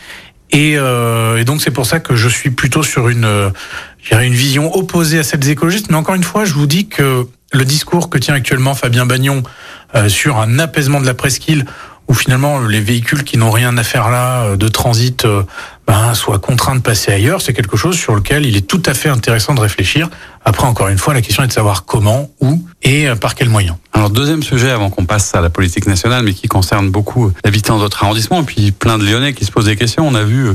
[0.53, 3.51] Et, euh, et, donc c'est pour ça que je suis plutôt sur une, euh,
[4.13, 5.91] une vision opposée à celle des écologistes.
[5.91, 9.43] Mais encore une fois, je vous dis que le discours que tient actuellement Fabien Bagnon
[9.95, 11.65] euh, sur un apaisement de la presqu'île,
[12.09, 15.27] où finalement les véhicules qui n'ont rien à faire là de transit
[15.89, 18.95] ben, soient contraints de passer ailleurs, c'est quelque chose sur lequel il est tout à
[18.95, 20.09] fait intéressant de réfléchir.
[20.45, 23.77] Après, encore une fois, la question est de savoir comment, où et par quels moyens?
[23.93, 27.79] Alors, deuxième sujet avant qu'on passe à la politique nationale, mais qui concerne beaucoup d'habitants
[27.79, 30.07] d'autres arrondissements, et puis plein de Lyonnais qui se posent des questions.
[30.07, 30.53] On a vu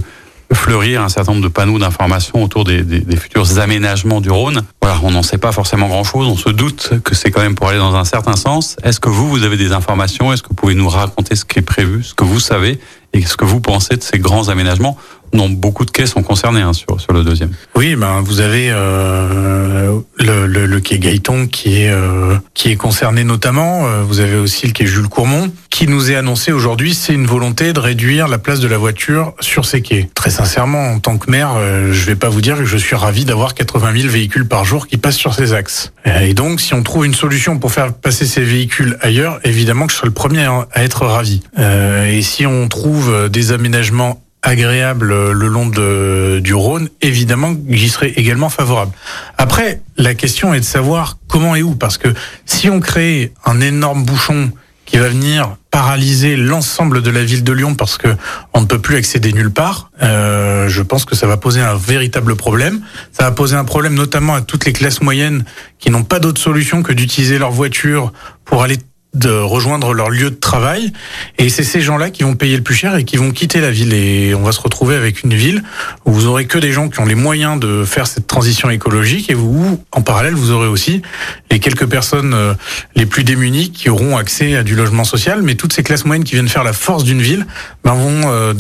[0.54, 4.63] fleurir un certain nombre de panneaux d'information autour des, des, des, futurs aménagements du Rhône.
[4.82, 6.28] Voilà, on n'en sait pas forcément grand-chose.
[6.28, 8.76] On se doute que c'est quand même pour aller dans un certain sens.
[8.84, 10.32] Est-ce que vous, vous avez des informations?
[10.34, 12.80] Est-ce que vous pouvez nous raconter ce qui est prévu, ce que vous savez
[13.13, 14.98] et ce que vous pensez de ces grands aménagements?
[15.34, 17.52] Dont beaucoup de quais sont concernés hein, sur, sur le deuxième.
[17.76, 22.76] Oui, ben vous avez euh, le, le, le, quai Gaëton qui est euh, qui est
[22.76, 23.88] concerné notamment.
[23.88, 26.94] Euh, vous avez aussi le quai Jules Courmont qui nous est annoncé aujourd'hui.
[26.94, 30.10] C'est une volonté de réduire la place de la voiture sur ces quais.
[30.13, 32.96] Très sincèrement, en tant que maire, euh, je vais pas vous dire que je suis
[32.96, 35.94] ravi d'avoir 80 000 véhicules par jour qui passent sur ces axes.
[36.22, 39.94] Et donc, si on trouve une solution pour faire passer ces véhicules ailleurs, évidemment que
[39.94, 41.41] je serai le premier à être ravi.
[41.58, 48.10] et si on trouve des aménagements agréable le long de, du Rhône, évidemment, j'y serais
[48.15, 48.91] également favorable.
[49.38, 52.10] Après, la question est de savoir comment et où, parce que
[52.45, 54.51] si on crée un énorme bouchon
[54.91, 58.10] qui va venir paralyser l'ensemble de la ville de Lyon parce que
[58.54, 59.89] on ne peut plus accéder nulle part.
[60.01, 62.82] Euh, je pense que ça va poser un véritable problème.
[63.13, 65.45] Ça va poser un problème notamment à toutes les classes moyennes
[65.80, 68.12] qui n'ont pas d'autre solution que d'utiliser leur voiture
[68.43, 68.80] pour aller
[69.13, 70.93] de rejoindre leur lieu de travail.
[71.38, 73.71] Et c'est ces gens-là qui vont payer le plus cher et qui vont quitter la
[73.71, 73.93] ville.
[73.93, 75.63] Et on va se retrouver avec une ville
[76.06, 79.30] où vous aurez que des gens qui ont les moyens de faire cette transition écologique
[79.30, 81.02] et vous, en parallèle, vous aurez aussi
[81.50, 82.54] les quelques personnes euh,
[82.95, 85.41] les plus démunies qui auront accès à du logement social.
[85.41, 87.45] Mais toutes ces classes moyennes qui viennent faire la force d'une ville
[87.84, 88.54] ben vont, euh,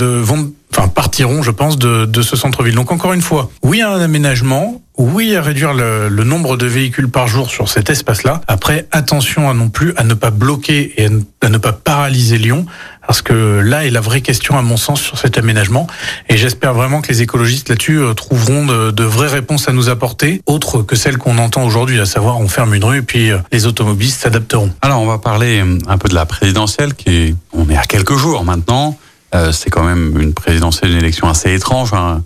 [0.93, 2.75] partiront, je pense, de, de ce centre-ville.
[2.75, 7.09] Donc encore une fois, oui un aménagement, oui à réduire le, le, nombre de véhicules
[7.09, 8.41] par jour sur cet espace-là.
[8.47, 11.09] Après, attention à non plus à ne pas bloquer et
[11.41, 12.65] à ne pas paralyser Lyon,
[13.05, 15.87] parce que là est la vraie question à mon sens sur cet aménagement.
[16.29, 19.89] Et j'espère vraiment que les écologistes là-dessus euh, trouveront de, de, vraies réponses à nous
[19.89, 23.31] apporter, autres que celles qu'on entend aujourd'hui, à savoir on ferme une rue et puis
[23.31, 24.71] euh, les automobilistes s'adapteront.
[24.81, 28.45] Alors on va parler un peu de la présidentielle qui on est à quelques jours
[28.45, 28.97] maintenant.
[29.33, 31.93] Euh, c'est quand même une présidentielle, une élection assez étrange.
[31.93, 32.23] Hein.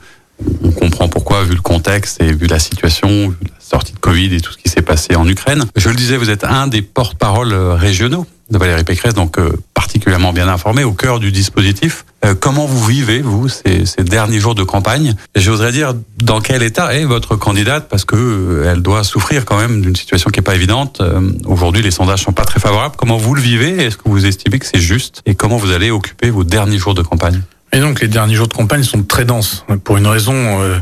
[0.63, 4.33] On comprend pourquoi, vu le contexte et vu la situation, vu la sortie de Covid
[4.35, 5.63] et tout ce qui s'est passé en Ukraine.
[5.75, 10.31] Je le disais, vous êtes un des porte-parole régionaux de Valérie Pécresse, donc euh, particulièrement
[10.31, 12.05] bien informé, au cœur du dispositif.
[12.23, 15.15] Euh, comment vous vivez, vous, ces, ces derniers jours de campagne?
[15.35, 17.89] J'oserais dire, dans quel état est votre candidate?
[17.89, 21.01] Parce que euh, elle doit souffrir quand même d'une situation qui est pas évidente.
[21.01, 22.95] Euh, Aujourd'hui, les sondages sont pas très favorables.
[22.97, 23.83] Comment vous le vivez?
[23.83, 25.23] Est-ce que vous estimez que c'est juste?
[25.25, 27.41] Et comment vous allez occuper vos derniers jours de campagne?
[27.75, 30.79] Et donc les derniers jours de campagne sont très denses pour une raison euh,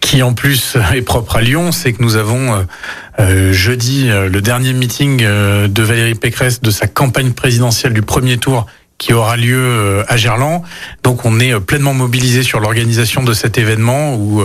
[0.00, 2.66] qui en plus est propre à Lyon, c'est que nous avons
[3.18, 8.38] euh, jeudi euh, le dernier meeting de Valérie Pécresse de sa campagne présidentielle du premier
[8.38, 10.62] tour qui aura lieu à Gerland.
[11.02, 14.42] Donc on est pleinement mobilisé sur l'organisation de cet événement où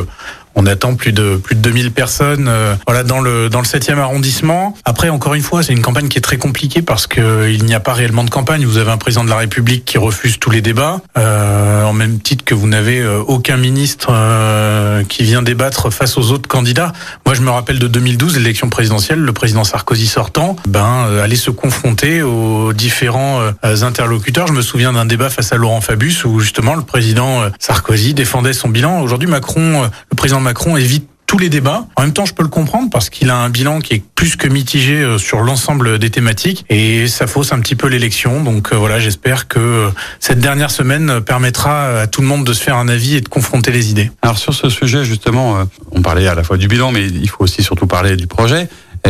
[0.55, 3.97] on attend plus de plus de 2000 personnes euh, voilà dans le dans le 7e
[3.97, 4.75] arrondissement.
[4.85, 7.75] Après encore une fois, c'est une campagne qui est très compliquée parce que il n'y
[7.75, 8.65] a pas réellement de campagne.
[8.65, 12.19] Vous avez un président de la République qui refuse tous les débats euh, en même
[12.19, 16.93] titre que vous n'avez euh, aucun ministre euh, qui vient débattre face aux autres candidats.
[17.25, 21.35] Moi, je me rappelle de 2012, l'élection présidentielle, le président Sarkozy sortant, ben euh, allait
[21.35, 24.47] se confronter aux différents euh, interlocuteurs.
[24.47, 28.53] Je me souviens d'un débat face à Laurent Fabius où justement le président Sarkozy défendait
[28.53, 29.01] son bilan.
[29.01, 31.87] Aujourd'hui, Macron, le président Macron évite tous les débats.
[31.95, 34.35] En même temps, je peux le comprendre parce qu'il a un bilan qui est plus
[34.35, 38.43] que mitigé euh, sur l'ensemble des thématiques et ça fausse un petit peu l'élection.
[38.43, 42.53] Donc euh, voilà, j'espère que euh, cette dernière semaine permettra à tout le monde de
[42.53, 44.11] se faire un avis et de confronter les idées.
[44.21, 47.43] Alors sur ce sujet, justement, on parlait à la fois du bilan, mais il faut
[47.43, 48.69] aussi surtout parler du projet.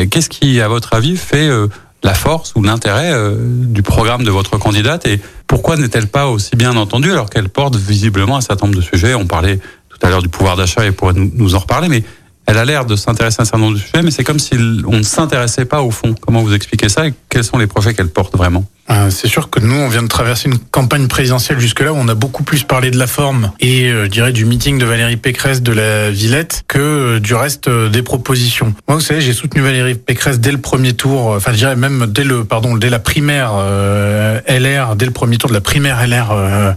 [0.09, 1.49] Qu'est-ce qui, à votre avis, fait
[2.03, 6.75] la force ou l'intérêt du programme de votre candidate et pourquoi n'est-elle pas aussi bien
[6.75, 9.15] entendue alors qu'elle porte visiblement un certain nombre de sujets?
[9.15, 9.59] On parlait
[9.97, 12.03] tout à l'heure du pouvoir d'achat et pourrait nous, en reparler, mais
[12.47, 14.53] elle a l'air de s'intéresser à un certain nombre de sujets, mais c'est comme si
[14.85, 16.13] on ne s'intéressait pas au fond.
[16.21, 18.65] Comment vous expliquez ça et quels sont les projets qu'elle porte vraiment?
[18.91, 22.07] Euh, C'est sûr que nous, on vient de traverser une campagne présidentielle jusque-là où on
[22.07, 25.17] a beaucoup plus parlé de la forme et, euh, je dirais, du meeting de Valérie
[25.17, 28.75] Pécresse de la Villette que euh, du reste euh, des propositions.
[28.87, 32.05] Moi, vous savez, j'ai soutenu Valérie Pécresse dès le premier tour, enfin, je dirais même
[32.07, 33.53] dès le, pardon, dès la primaire
[34.47, 36.75] LR, dès le premier tour de la primaire LR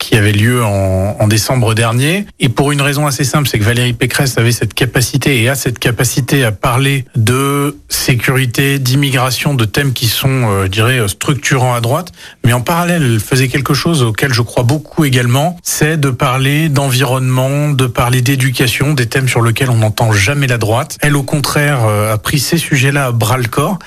[0.00, 2.26] qui avait lieu en, en, décembre dernier.
[2.40, 5.54] Et pour une raison assez simple, c'est que Valérie Pécresse avait cette capacité et a
[5.54, 11.74] cette capacité à parler de sécurité, d'immigration, de thèmes qui sont, euh, je dirais, structurants
[11.74, 12.12] à droite.
[12.44, 16.70] Mais en parallèle, elle faisait quelque chose auquel je crois beaucoup également, c'est de parler
[16.70, 20.96] d'environnement, de parler d'éducation, des thèmes sur lesquels on n'entend jamais la droite.
[21.02, 23.78] Elle, au contraire, euh, a pris ces sujets-là à bras le corps.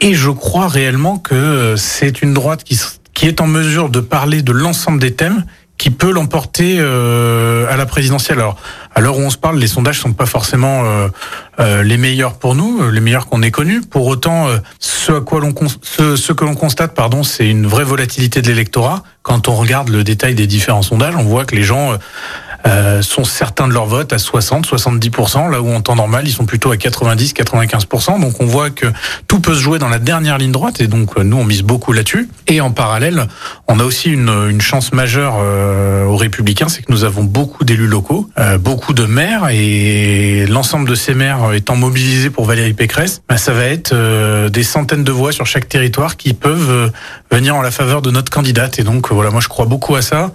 [0.00, 2.78] Et je crois réellement que c'est une droite qui
[3.16, 5.44] qui est en mesure de parler de l'ensemble des thèmes
[5.78, 8.38] qui peut l'emporter euh, à la présidentielle.
[8.38, 8.56] Alors,
[8.94, 11.08] à l'heure où on se parle, les sondages sont pas forcément euh,
[11.58, 13.80] euh, les meilleurs pour nous, les meilleurs qu'on ait connus.
[13.80, 17.66] Pour autant, euh, ce à quoi l'on ce, ce que l'on constate, pardon, c'est une
[17.66, 19.02] vraie volatilité de l'électorat.
[19.22, 21.98] Quand on regarde le détail des différents sondages, on voit que les gens
[22.66, 26.32] euh, sont certains de leur vote à 60, 70%, là où en temps normal, ils
[26.32, 28.20] sont plutôt à 90, 95%.
[28.20, 28.86] Donc on voit que
[29.28, 31.92] tout peut se jouer dans la dernière ligne droite et donc nous, on mise beaucoup
[31.92, 32.28] là-dessus.
[32.46, 33.26] Et en parallèle,
[33.68, 37.64] on a aussi une, une chance majeure euh, aux Républicains, c'est que nous avons beaucoup
[37.64, 42.74] d'élus locaux, euh, beaucoup de maires et l'ensemble de ces maires étant mobilisés pour Valérie
[42.74, 46.92] Pécresse, ben, ça va être euh, des centaines de voix sur chaque territoire qui peuvent
[47.30, 48.78] venir en la faveur de notre candidate.
[48.78, 50.32] Et donc voilà, moi je crois beaucoup à ça.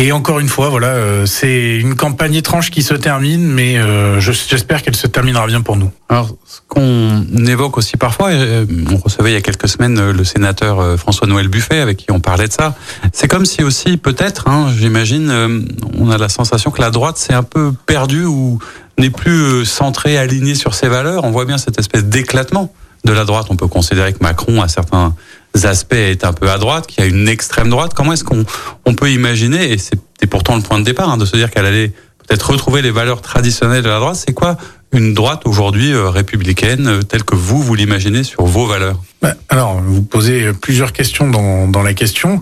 [0.00, 4.20] Et encore une fois, voilà, euh, c'est une campagne étrange qui se termine, mais euh,
[4.20, 5.90] j'espère qu'elle se terminera bien pour nous.
[6.08, 10.24] Alors, ce qu'on évoque aussi parfois, euh, on recevait il y a quelques semaines le
[10.24, 12.76] sénateur François-Noël Buffet avec qui on parlait de ça.
[13.12, 15.66] C'est comme si aussi, peut-être, hein, j'imagine,
[15.98, 18.60] on a la sensation que la droite s'est un peu perdue ou
[18.98, 21.24] n'est plus centrée, alignée sur ses valeurs.
[21.24, 22.72] On voit bien cette espèce d'éclatement
[23.04, 23.48] de la droite.
[23.50, 25.16] On peut considérer que Macron a certains
[25.64, 27.92] aspects est un peu à droite, qu'il y a une extrême droite.
[27.94, 28.44] Comment est-ce qu'on
[28.84, 31.66] on peut imaginer, et c'est pourtant le point de départ, hein, de se dire qu'elle
[31.66, 31.92] allait
[32.26, 34.56] peut-être retrouver les valeurs traditionnelles de la droite, c'est quoi
[34.92, 39.00] une droite aujourd'hui euh, républicaine euh, telle que vous, vous l'imaginez sur vos valeurs?
[39.20, 42.40] Bah, Alors, vous posez plusieurs questions dans, dans la question.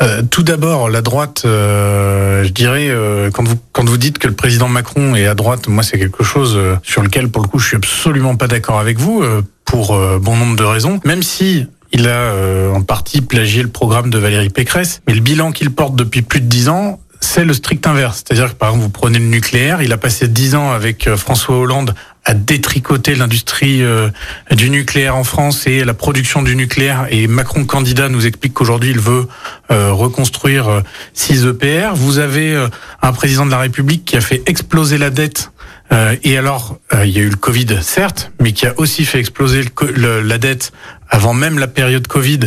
[0.00, 2.94] Euh, tout d'abord, la droite, je dirais,
[3.32, 6.22] quand, vous, quand vous dites que le président Macron est à droite, moi c'est quelque
[6.22, 9.24] chose sur lequel, pour le coup, je suis absolument pas d'accord avec vous,
[9.64, 11.00] pour bon nombre de raisons.
[11.04, 11.66] Même si
[11.98, 15.70] il a euh, en partie plagié le programme de Valérie Pécresse, mais le bilan qu'il
[15.70, 18.22] porte depuis plus de dix ans, c'est le strict inverse.
[18.24, 21.16] C'est-à-dire que par exemple, vous prenez le nucléaire, il a passé dix ans avec euh,
[21.16, 24.10] François Hollande à détricoter l'industrie euh,
[24.52, 27.08] du nucléaire en France et la production du nucléaire.
[27.10, 29.26] Et Macron, candidat, nous explique qu'aujourd'hui, il veut
[29.70, 30.82] reconstruire
[31.14, 31.94] 6 EPR.
[31.94, 32.68] Vous avez
[33.02, 35.50] un président de la République qui a fait exploser la dette
[35.92, 39.04] euh, et alors, euh, il y a eu le Covid, certes, mais qui a aussi
[39.04, 39.64] fait exploser
[39.96, 40.72] la dette
[41.10, 42.40] avant même la période Covid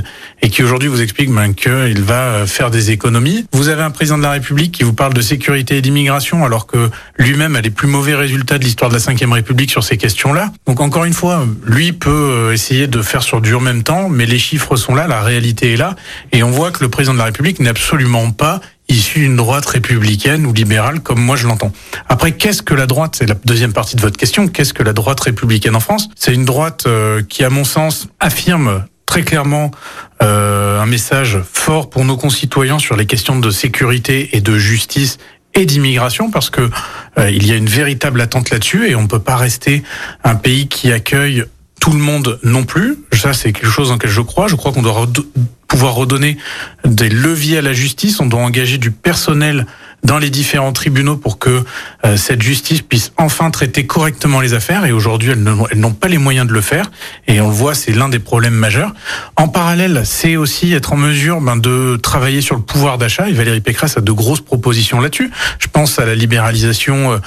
[0.44, 3.46] et qui aujourd'hui vous explique ben, qu'il va euh, faire des économies.
[3.54, 6.68] Vous avez un président de la République qui vous parle de sécurité et d'immigration alors
[6.68, 9.98] que lui-même a les plus mauvais résultats de l'histoire de la Ve République sur ces
[9.98, 10.52] questions-là.
[10.68, 14.28] Donc encore une fois, lui peut essayer de faire sur du en même temps, mais
[14.28, 15.96] les chiffres sont là, la réalité est là,
[16.32, 18.62] et on voit que le président de la République n'est absolument pas
[18.92, 21.72] issu d'une droite républicaine ou libérale, comme moi je l'entends.
[22.10, 24.48] Après, qu'est-ce que la droite C'est la deuxième partie de votre question.
[24.48, 26.10] Qu'est-ce que la droite républicaine en France?
[26.16, 29.72] C'est une droite euh, qui, à mon sens, affirme très clairement
[30.22, 35.18] euh, un message fort pour nos concitoyens sur les questions de sécurité et de justice
[35.54, 36.70] et d'immigration parce que
[37.18, 39.84] euh, il y a une véritable attente là-dessus et on ne peut pas rester
[40.24, 41.44] un pays qui accueille
[41.82, 43.00] tout le monde non plus.
[43.12, 44.48] Ça, c'est quelque chose dans lequel je crois.
[44.48, 45.08] Je crois qu'on doit
[45.72, 46.38] pouvoir redonner
[46.84, 48.20] des leviers à la justice.
[48.20, 49.66] On doit engager du personnel
[50.04, 51.64] dans les différents tribunaux pour que
[52.06, 54.86] euh, cette justice puisse enfin traiter correctement les affaires.
[54.86, 56.90] Et aujourd'hui, elles n'ont pas les moyens de le faire.
[57.28, 58.94] Et on voit, c'est l'un des problèmes majeurs.
[59.36, 63.30] En parallèle, c'est aussi être en mesure ben, de travailler sur le pouvoir d'achat.
[63.30, 65.30] Et Valérie Pécresse a de grosses propositions là-dessus.
[65.60, 67.18] Je pense à la libéralisation euh,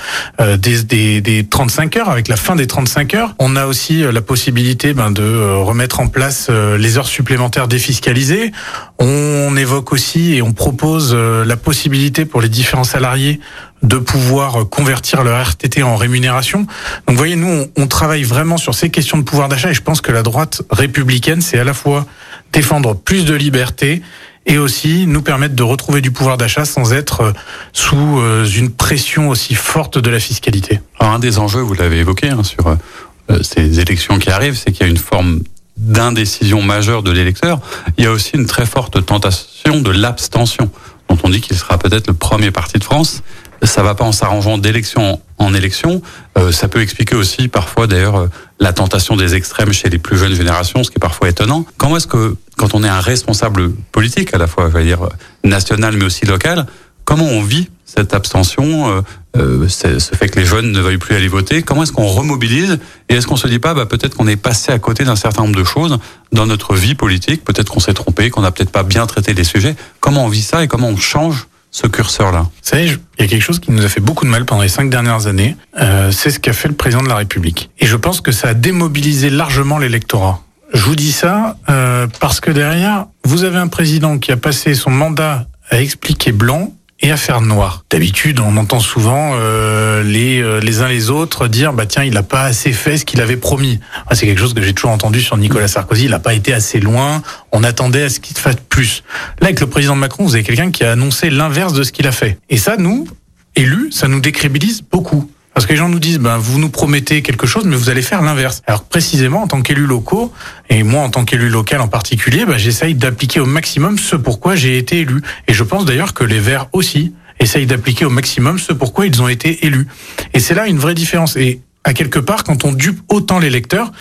[0.41, 2.11] euh, des, des, des, 35 heures.
[2.11, 6.09] Avec la fin des 35 heures, on a aussi la possibilité ben, de remettre en
[6.09, 8.53] place les heures supplémentaires défiscalisées.
[8.99, 12.49] On évoque aussi et on propose la possibilité pour les
[12.85, 13.41] salariés
[13.83, 16.61] de pouvoir convertir leur RTT en rémunération.
[16.61, 19.83] Donc vous voyez, nous, on, travaille vraiment sur ces questions de pouvoir d'achat et je
[19.83, 22.07] pense que la droite républicaine, c'est à la fois
[22.53, 24.03] défendre plus de liberté
[24.47, 27.33] et aussi nous permettre de retrouver du pouvoir d'achat sans être
[27.73, 30.81] sous euh, une pression aussi forte de la fiscalité.
[30.99, 34.73] Alors un des enjeux, vous l'avez évoqué, hein, sur euh, ces élections qui arrivent, c'est
[34.73, 35.41] qu'il y a une forme
[35.77, 37.61] d'indécision majeure de l'électeur.
[37.99, 40.71] Il y a aussi une très forte tentation de l'abstention
[41.09, 43.23] dont on dit qu'il sera peut-être le premier parti de France.
[43.63, 46.03] Ça va pas en s'arrangeant d'élection en élection.
[46.37, 48.27] Euh, ça peut expliquer aussi parfois d'ailleurs euh,
[48.61, 51.65] la tentation des extrêmes chez les plus jeunes générations, ce qui est parfois étonnant.
[51.79, 55.09] Comment est-ce que quand on est un responsable politique, à la fois, je vais dire
[55.45, 56.67] national mais aussi local,
[57.05, 59.03] comment on vit cette abstention, euh,
[59.37, 61.63] euh ce fait que les jeunes ne veuillent plus aller voter?
[61.63, 62.79] Comment est-ce qu'on remobilise?
[63.09, 65.43] Et est-ce qu'on se dit pas, bah, peut-être qu'on est passé à côté d'un certain
[65.43, 65.99] nombre de choses
[66.33, 67.45] dans notre vie politique?
[67.45, 69.77] Peut-être qu'on s'est trompé, qu'on n'a peut-être pas bien traité les sujets.
[70.01, 72.43] Comment on vit ça et comment on change ce curseur-là?
[72.43, 74.63] Vous savez, il y a quelque chose qui nous a fait beaucoup de mal pendant
[74.63, 75.57] les cinq dernières années.
[75.81, 77.71] Euh, c'est ce qu'a fait le président de la République.
[77.79, 80.41] Et je pense que ça a démobilisé largement l'électorat.
[80.73, 84.75] Je vous dis ça euh, parce que derrière, vous avez un président qui a passé
[84.75, 86.73] son mandat à expliquer blanc
[87.05, 87.85] et affaires noires.
[87.91, 92.17] D'habitude, on entend souvent euh, les euh, les uns les autres dire bah tiens, il
[92.17, 93.79] a pas assez fait ce qu'il avait promis.
[94.13, 96.81] C'est quelque chose que j'ai toujours entendu sur Nicolas Sarkozy, il n'a pas été assez
[96.81, 99.03] loin, on attendait à ce qu'il fasse plus.
[99.41, 102.07] Là avec le président Macron, vous avez quelqu'un qui a annoncé l'inverse de ce qu'il
[102.07, 102.39] a fait.
[102.49, 103.07] Et ça nous
[103.55, 105.31] élus, ça nous décrédibilise beaucoup.
[105.55, 108.03] Parce que les gens nous disent, ben, vous nous promettez quelque chose, mais vous allez
[108.03, 108.63] faire l'inverse.
[108.67, 110.33] Alors précisément, en tant qu'élu locaux,
[110.69, 114.57] et moi en tant qu'élu local en particulier, ben, j'essaye d'appliquer au maximum ce pourquoi
[114.57, 115.23] j'ai été élu.
[115.47, 119.23] Et je pense d'ailleurs que les Verts aussi essayent d'appliquer au maximum ce pourquoi ils
[119.23, 119.87] ont été élus.
[120.33, 121.37] Et c'est là une vraie différence.
[121.37, 123.93] Et à quelque part, quand on dupe autant les lecteurs,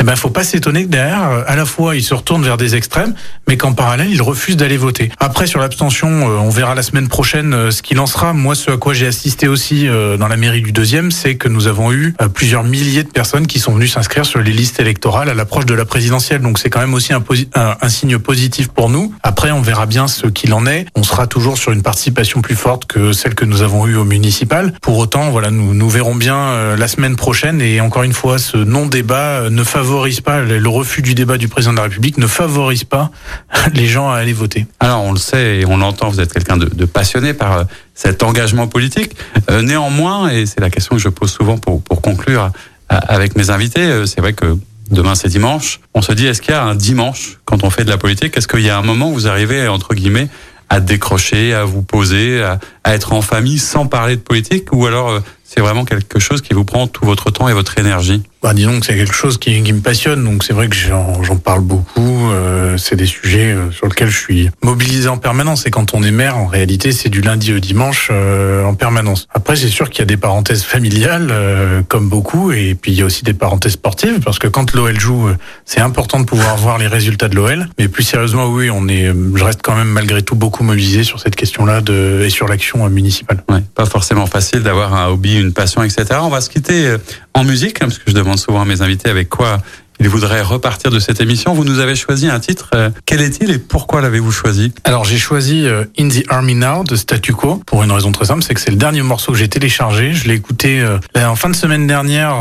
[0.00, 2.56] eh ben, faut pas s'étonner que derrière, euh, à la fois, ils se retournent vers
[2.56, 3.14] des extrêmes,
[3.48, 5.10] mais qu'en parallèle, ils refusent d'aller voter.
[5.18, 8.32] Après, sur l'abstention, euh, on verra la semaine prochaine euh, ce qu'il en sera.
[8.32, 9.86] Moi, ce à quoi j'ai assisté aussi
[10.18, 13.58] dans la mairie du deuxième, c'est que nous avons eu plusieurs milliers de personnes qui
[13.58, 16.40] sont venues s'inscrire sur les listes électorales à l'approche de la présidentielle.
[16.40, 19.14] Donc, c'est quand même aussi un, signe positif pour nous.
[19.22, 20.86] Après, on verra bien ce qu'il en est.
[20.94, 24.04] On sera toujours sur une participation plus forte que celle que nous avons eue au
[24.04, 24.72] municipal.
[24.80, 27.60] Pour autant, voilà, nous, nous verrons bien la semaine prochaine.
[27.60, 29.81] Et encore une fois, ce non-débat ne favorise
[30.22, 33.10] pas le refus du débat du président de la République ne favorise pas
[33.74, 34.66] les gens à aller voter.
[34.80, 37.64] Alors on le sait et on l'entend, vous êtes quelqu'un de, passionné par euh,
[37.94, 39.16] cet engagement politique.
[39.50, 42.50] Euh, néanmoins, et c'est la question que je pose souvent pour, pour conclure euh,
[42.88, 44.56] avec mes invités, c'est vrai que
[44.90, 45.80] demain c'est dimanche.
[45.94, 48.36] On se dit est-ce qu'il y a un dimanche quand on fait de la politique?
[48.36, 50.28] Est-ce qu'il y a un moment où vous arrivez entre guillemets
[50.68, 54.72] à décrocher, à vous poser, à être en famille sans parler de politique?
[54.72, 58.22] Ou alors c'est vraiment quelque chose qui vous prend tout votre temps et votre énergie?
[58.42, 61.36] Bah, disons que c'est quelque chose qui, qui, me passionne, donc c'est vrai que j'en
[61.36, 62.30] parle beaucoup.
[62.30, 65.66] Euh, c'est des sujets euh, sur lesquels je suis mobilisé en permanence.
[65.66, 69.28] Et quand on est mère, en réalité, c'est du lundi au dimanche euh, en permanence.
[69.32, 72.98] Après, c'est sûr qu'il y a des parenthèses familiales, euh, comme beaucoup, et puis il
[72.98, 75.28] y a aussi des parenthèses sportives, parce que quand l'OL joue,
[75.64, 77.68] c'est important de pouvoir voir les résultats de l'OL.
[77.78, 81.20] Mais plus sérieusement, oui, on est, je reste quand même malgré tout beaucoup mobilisé sur
[81.20, 81.80] cette question-là
[82.24, 83.42] et sur l'action municipale.
[83.48, 86.04] Ouais, pas forcément facile d'avoir un hobby, une passion, etc.
[86.22, 86.96] On va se quitter
[87.34, 89.58] en musique, hein, parce que je demande souvent mes invités avec quoi
[90.02, 91.54] il voudrait repartir de cette émission.
[91.54, 92.70] Vous nous avez choisi un titre.
[92.74, 96.82] Euh, quel est-il et pourquoi l'avez-vous choisi Alors j'ai choisi euh, In the Army Now
[96.82, 99.38] de Statu Quo pour une raison très simple, c'est que c'est le dernier morceau que
[99.38, 100.12] j'ai téléchargé.
[100.12, 102.34] Je l'ai écouté euh, en fin de semaine dernière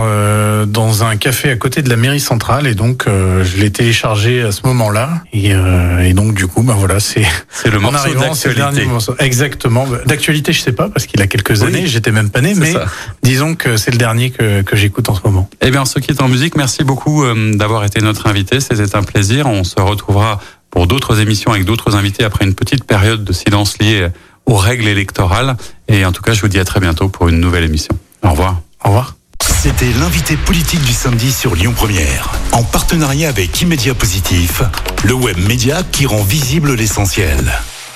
[0.66, 4.51] dans un café à côté de la mairie centrale et donc je l'ai téléchargé à
[4.51, 8.88] ce moment-là et, et, donc du coup ben voilà c'est c'est le morceau d'actualité.
[9.20, 9.88] Exactement.
[10.05, 12.74] D'actualité je sais pas parce qu'il a quelques années, j'étais même pas né, mais
[13.22, 15.49] disons que c'est le dernier que, que j'écoute en ce moment.
[15.62, 17.24] Eh bien ce qui est en musique, merci beaucoup
[17.58, 18.60] d'avoir été notre invité.
[18.60, 19.47] C'était un plaisir.
[19.47, 20.39] On se retrouvera
[20.70, 24.08] pour d'autres émissions avec d'autres invités après une petite période de silence liée
[24.45, 25.58] aux règles électorales.
[25.88, 27.97] Et en tout cas, je vous dis à très bientôt pour une nouvelle émission.
[28.24, 28.62] Au revoir.
[28.84, 29.16] Au revoir.
[29.62, 34.64] C'était l'invité politique du samedi sur Lyon Première, en partenariat avec Immédia Positif,
[35.04, 37.52] le web média qui rend visible l'essentiel.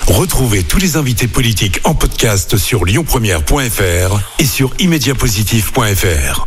[0.06, 6.46] Retrouvez tous les invités politiques en podcast sur lyonpremière.fr et sur immédiapositif.fr.